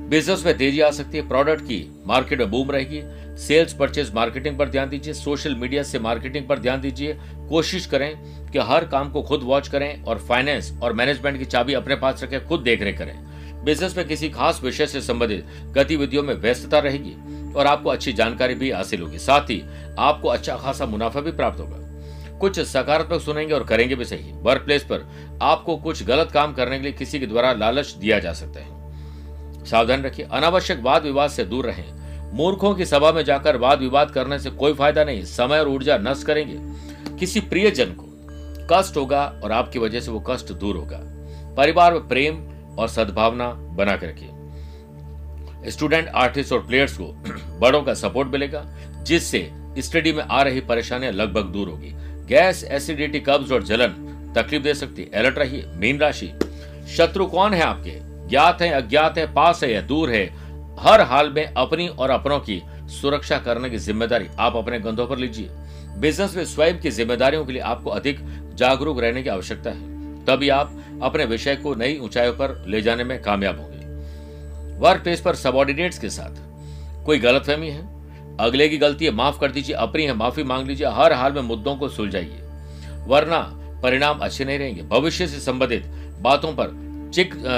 बिज़नेस 0.08 0.44
में 0.46 0.56
तेज़ी 0.58 0.80
आ 0.80 0.90
सकती 0.90 1.18
है, 1.18 1.28
प्रोडक्ट 1.28 1.60
की 1.60 2.02
मार्केट 2.06 2.38
में 2.38 2.50
बूम 2.50 2.70
रहेगी। 2.70 3.02
सेल्स 3.38 3.72
परचेज 3.72 4.14
मार्केटिंग 4.14 4.58
पर 4.58 4.68
ध्यान 4.68 4.88
दीजिए, 4.88 5.14
सोशल 5.14 5.54
मीडिया 5.54 5.82
से 5.82 5.98
मार्केटिंग 5.98 6.46
पर 6.46 6.58
ध्यान 6.58 6.80
दीजिए। 6.80 7.18
कोशिश 7.48 7.86
करें 7.86 8.14
कि 8.50 8.58
हर 8.58 8.84
काम 8.84 9.10
को 9.10 9.22
खुद 9.22 9.40
वॉच 9.42 9.68
करें 9.68 10.02
और 10.04 10.18
फाइनेंस 10.18 10.72
और 10.82 10.92
मैनेजमेंट 10.92 11.38
की 11.38 11.44
चाबी 11.44 11.74
अपने 11.74 11.96
पास 11.96 12.22
रखें, 12.22 12.46
खुद 12.46 12.60
देख 12.60 12.82
रेख 12.82 12.98
करें। 12.98 13.18
बिज़नेस 13.64 13.96
में 13.96 14.06
किसी 14.08 14.28
खास 14.30 14.60
विषय 14.62 14.86
से 14.86 15.00
संबंधित 15.00 15.46
गतिविधियों 15.70 16.22
में 16.22 16.34
व्यस्तता 16.34 16.78
रहेगी 16.78 17.14
और 17.52 17.66
आपको 17.66 17.90
अच्छी 17.90 18.12
जानकारी 18.12 18.54
भी 18.54 18.70
हासिल 18.70 19.02
होगी। 19.02 19.18
साथ 19.18 19.40
ही 19.40 19.62
आपको 19.98 20.28
अच्छा 20.28 20.56
खासा 20.56 20.86
मुनाफा 20.86 21.20
भी 21.20 21.32
प्राप्त 21.32 21.60
होगा। 21.60 21.78
कुछ 22.38 22.60
सकारात्मक 22.60 23.20
सुनेंगे 23.20 23.54
और 23.54 23.64
करेंगे 23.64 23.94
भी 23.94 24.04
सही। 24.04 24.32
वर्क 24.32 24.62
प्लेस 24.62 24.84
पर 24.84 25.08
आपको 25.42 25.76
कुछ 25.76 26.02
गलत 26.02 26.30
काम 26.30 26.52
करने 26.52 26.76
के 26.76 26.82
लिए 26.82 26.92
किसी 26.92 27.20
के 27.20 27.26
द्वारा 27.26 27.52
लालच 27.52 27.90
दिया 27.90 28.18
जा 28.18 28.32
सकता 28.32 28.60
है। 28.60 29.64
सावधान 29.64 30.02
रखिए। 30.02 30.26
अनावश्यक 30.32 30.80
वाद 30.82 31.02
विवाद 31.02 31.30
से 31.30 31.44
दूर 31.44 31.66
रहें। 31.66 32.32
मूर्खों 32.34 32.74
की 32.74 32.84
सभा 32.84 33.12
में 33.12 33.24
जाकर 33.24 33.56
वाद 33.56 33.80
विवाद 33.80 34.10
करने 34.10 34.38
से 34.38 34.50
कोई 34.50 34.74
फ़ायदा 34.74 35.04
नहीं। 35.04 35.24
समय 35.24 35.58
और 35.58 35.68
ऊर्जा 35.68 35.98
नष्ट 35.98 36.26
करेंगे। 36.26 36.56
किसी 37.16 37.40
प्रियजन 37.40 37.84
को 37.84 38.08
कष्ट 38.72 38.96
होगा 38.96 39.40
और 39.44 39.52
आपकी 39.52 39.78
वजह 39.78 40.00
से 40.00 40.10
वो 40.10 40.20
कष्ट 40.20 40.52
दूर 40.52 40.76
होगा। 40.76 41.00
परिवार 41.56 41.92
में 41.92 42.08
प्रेम 42.08 42.51
और 42.78 42.88
सद्भावना 42.88 43.52
बना 43.52 43.96
कर 43.96 44.06
रखिए। 44.06 44.28
स्टूडेंट, 45.70 46.08
आर्टिस्ट 46.08 46.52
और 46.52 46.66
प्लेयर्स 46.66 46.98
को 47.00 47.04
बड़ों 47.60 47.82
का 47.82 47.94
सपोर्ट 47.94 48.28
मिलेगा, 48.28 48.66
जिससे 49.02 49.52
स्टडी 49.78 50.12
में 50.12 50.24
आ 50.24 50.42
रही 50.42 50.60
परेशानियाँ 50.60 51.12
लगभग 51.12 51.42
दूर 51.42 51.68
होगी। 51.68 51.92
गैस, 52.26 52.64
एसिडिटी, 52.64 53.20
कब्ज 53.20 53.52
और 53.52 53.62
जलन 53.62 54.08
तकलीफ़ 54.36 54.62
दे 54.62 54.74
सकती। 54.74 55.02
है 55.02 55.10
अलर्ट 55.10 55.38
रहिए। 55.38 55.64
मीन 55.66 55.98
राशि। 55.98 56.32
शत्रु 56.96 57.26
कौन 57.26 57.54
है 57.54 57.62
आपके? 57.62 58.12
ज्ञात 58.28 58.62
है, 58.62 58.70
अज्ञात 58.70 59.18
है, 59.18 59.34
पास 59.34 59.64
है 59.64 59.72
या 59.72 59.80
दूर 59.80 60.10
है? 60.10 60.26
हर 60.78 61.00
हाल 61.00 61.30
में 61.30 61.46
अपनी 61.46 61.88
और 61.88 62.10
अपनों 62.10 62.40
की 62.40 62.62
सुरक्षा 62.70 63.38
करने 63.38 63.70
की 63.70 63.76
ज़िम्मेदारी 63.76 64.26
आप 64.38 64.56
अपने 64.56 64.80
कंधों 64.80 65.06
पर 65.06 65.18
लीजिए। 65.18 65.48
बिज़नेस 65.98 66.36
में 66.36 66.44
स्वयं 66.44 66.80
की 66.80 66.90
जिम्मेदारियों 66.90 67.44
के 67.44 67.52
लिए 67.52 67.62
आपको 67.62 67.90
अधिक 67.90 68.18
जागरूक 68.54 69.00
रहने 69.00 69.22
की 69.22 69.28
आवश्यकता 69.28 69.70
है। 69.70 70.01
तभी 70.26 70.48
आप 70.48 70.80
अपने 71.02 71.24
विषय 71.24 71.56
को 71.56 71.74
नई 71.74 71.98
ऊंचाइयों 71.98 72.32
पर 72.32 72.64
ले 72.68 72.82
जाने 72.82 73.04
में 73.04 73.20
कामयाब 73.22 73.60
होंगे। 73.60 74.78
वर्क 74.78 75.02
प्लेस 75.02 75.20
पर 75.20 75.34
सबॉर्डिनेट्स 75.34 75.98
के 75.98 76.08
साथ। 76.10 77.04
कोई 77.06 77.18
गलतफहमी 77.18 77.68
है? 77.68 77.90
अगले 78.40 78.68
की 78.68 78.78
गलती 78.78 79.04
है, 79.04 79.10
माफ़ 79.10 79.38
कर 79.40 79.50
दीजिए, 79.50 79.76
अपनी 79.76 80.04
है, 80.04 80.14
माफ़ी 80.14 80.42
मांग 80.42 80.66
लीजिए, 80.68 80.86
हर 80.88 81.12
हाल 81.12 81.32
में 81.32 81.42
मुद्दों 81.42 81.76
को 81.76 81.88
सुलझाइए। 81.88 82.40
वरना 83.06 83.40
परिणाम 83.82 84.18
अच्छे 84.18 84.44
नहीं 84.44 84.58
रहेंगे। 84.58 84.82
भविष्य 84.82 85.26
से 85.26 85.40
संबंधित 85.40 85.86
बातों 86.20 86.52
पर 86.52 86.80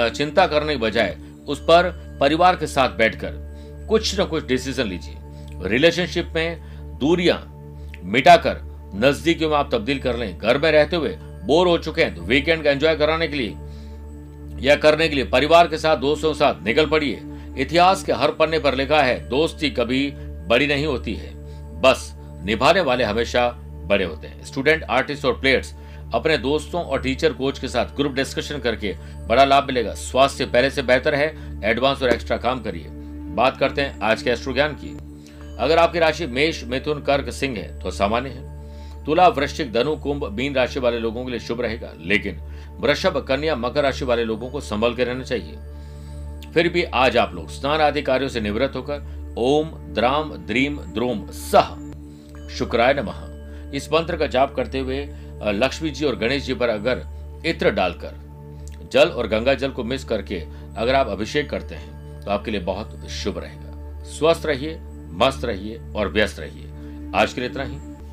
चिंता 0.09 0.45
करने 0.47 0.73
के 0.73 0.79
बजाय 0.79 1.17
उस 1.47 1.59
पर 1.59 1.89
परिवार 2.21 2.55
के 2.55 2.67
साथ 2.67 2.89
बैठकर 2.89 3.43
कुछ 3.89 4.19
न 4.19 4.25
कुछ 4.25 4.45
डिसीज़न 4.45 4.87
लीजिए। 4.87 5.67
रिलेशनशिप 5.69 6.31
में 6.35 6.97
दूरियाँ 6.99 7.37
मिटाकर 8.05 8.59
नजदीकियों 8.95 9.49
में 9.49 9.57
आप 9.57 9.69
तब्दील 9.71 9.99
कर 9.99 10.17
लें। 10.17 10.37
घर 10.37 10.57
में 10.57 10.71
रहते 10.71 10.95
हुए 10.95 11.17
बोर 11.45 11.67
हो 11.67 11.77
चुके 11.77 12.03
हैं 12.03 12.15
तो 12.15 12.21
वीकेंड 12.21 12.63
का 12.63 12.71
एंजॉय 12.71 12.95
कराने 12.95 13.27
के 13.27 13.35
लिए 13.35 13.55
या 14.61 14.75
करने 14.75 15.07
के 15.09 15.15
लिए 15.15 15.23
परिवार 15.25 15.67
के 15.67 15.77
साथ, 15.77 15.97
दोस्तों 15.97 16.33
के 16.33 16.39
साथ 16.39 16.63
निकल 16.65 16.85
पड़िए। 16.85 17.21
इतिहास 17.57 18.03
के 18.03 18.13
हर 18.13 18.31
पन्ने 18.31 18.59
पर 18.59 18.75
लिखा 18.75 19.01
है, 19.01 19.19
दोस्ती 19.29 19.69
कभी 19.69 20.09
बड़ी 20.49 20.67
नहीं 20.67 20.85
होती 20.85 21.13
है। 21.13 21.33
बस 21.81 22.11
निभाने 22.45 22.81
वाले 22.81 23.03
हमेशा 23.03 23.49
बड़े 23.85 24.05
होते 24.05 24.27
हैं। 24.27 24.43
स्टूडेंट 24.45 24.83
आर्टिस्ट 24.83 25.25
और 25.25 25.39
प्लेयर्स 25.39 25.73
अपने 26.13 26.37
दोस्तों 26.37 26.83
और 26.83 27.01
टीचर 27.01 27.33
कोच 27.33 27.59
के 27.59 27.67
साथ 27.67 27.95
ग्रुप 27.95 28.13
डिस्कशन 28.13 28.59
करके 28.59 28.93
बड़ा 29.27 29.43
लाभ 29.43 29.65
मिलेगा। 29.65 29.93
स्वास्थ्य 29.93 30.45
पहले 30.45 30.69
से 30.69 30.81
बेहतर 30.81 31.15
है 31.15 31.27
एडवांस 31.63 32.01
और 32.03 32.09
एक्स्ट्रा 32.09 32.37
काम 32.37 32.63
करिए। 32.63 32.87
बात 33.35 33.57
करते 33.57 33.81
हैं 33.81 33.99
आज 34.01 34.21
के 34.21 34.29
एस्ट्रो 34.29 34.53
ज्ञान 34.53 34.73
की। 34.73 34.97
अगर 35.59 35.77
आपकी 35.77 35.99
राशि 35.99 36.25
मेष, 36.27 36.63
मिथुन, 36.63 37.01
कर्क, 37.01 37.29
सिंह 37.29 37.57
है 37.57 37.79
तो 37.79 37.91
सामान्य 37.91 38.29
है। 38.29 38.54
तुला 39.05 39.27
वृश्चिक 39.27 39.71
धनु, 39.73 39.95
कुंभ, 39.95 40.23
मीन 40.31 40.55
राशि 40.55 40.79
वाले 40.79 40.99
लोगों 40.99 41.23
के 41.25 41.31
लिए 41.31 41.39
शुभ 41.39 41.61
रहेगा, 41.61 41.93
लेकिन 41.99 42.39
वृषभ, 42.79 43.17
कन्या, 43.27 43.55
मकर 43.55 43.83
राशि 43.83 44.05
वाले 44.05 44.23
लोगों 44.23 44.49
को 44.49 44.61
संभल 44.61 44.93
के 44.95 45.03
रहना 45.03 45.23
चाहिए। 45.23 46.51
फिर 46.53 46.69
भी 46.69 46.83
आज 46.83 47.17
आप 47.17 47.33
लोग 47.33 47.49
स्नान 47.49 47.81
आदि 47.81 48.01
कार्यों 48.01 48.29
से 48.29 48.41
निवृत्त 48.41 48.75
होकर 48.75 49.33
ओम, 49.37 49.69
द्राम, 49.93 50.31
द्रीम, 50.47 50.77
द्रोम, 50.93 51.25
सह, 51.29 52.47
शुक्राय 52.49 52.93
नमः। 52.93 53.73
इस 53.73 53.91
मंत्र 53.93 54.17
का 54.17 54.27
जाप 54.27 54.53
करते 54.55 54.79
हुए 54.79 55.01
लक्ष्मी 55.43 55.89
जी 55.89 56.05
और 56.05 56.15
गणेश 56.15 56.43
जी 56.43 56.53
पर 56.53 56.69
अगर 56.69 57.01
इत्र 57.45 57.71
डालकर, 57.71 58.13
जल 58.91 59.09
और 59.09 59.27
गंगा 59.27 59.53
जल 59.53 59.71
को 59.71 59.83
मिस 59.83 60.03
करके 60.03 60.39
अगर 60.77 60.95
आप 60.95 61.07
अभिषेक 61.07 61.49
करते 61.49 61.75
हैं 61.75 62.21
तो 62.21 62.31
आपके 62.31 62.51
लिए 62.51 62.61
बहुत 62.61 63.09
शुभ 63.13 63.37
रहेगा। 63.37 64.03
स्वस्थ 64.09 64.45
रहिए, 64.45 64.79
मस्त 65.15 65.45
रहिए 65.45 65.81
और 65.95 66.11
व्यस्त 66.11 66.39
रहिए। 66.39 67.11
आज 67.15 67.33
के 67.33 67.41
लिए 67.41 67.49
इतना 67.49 67.63
ही। 67.63 67.94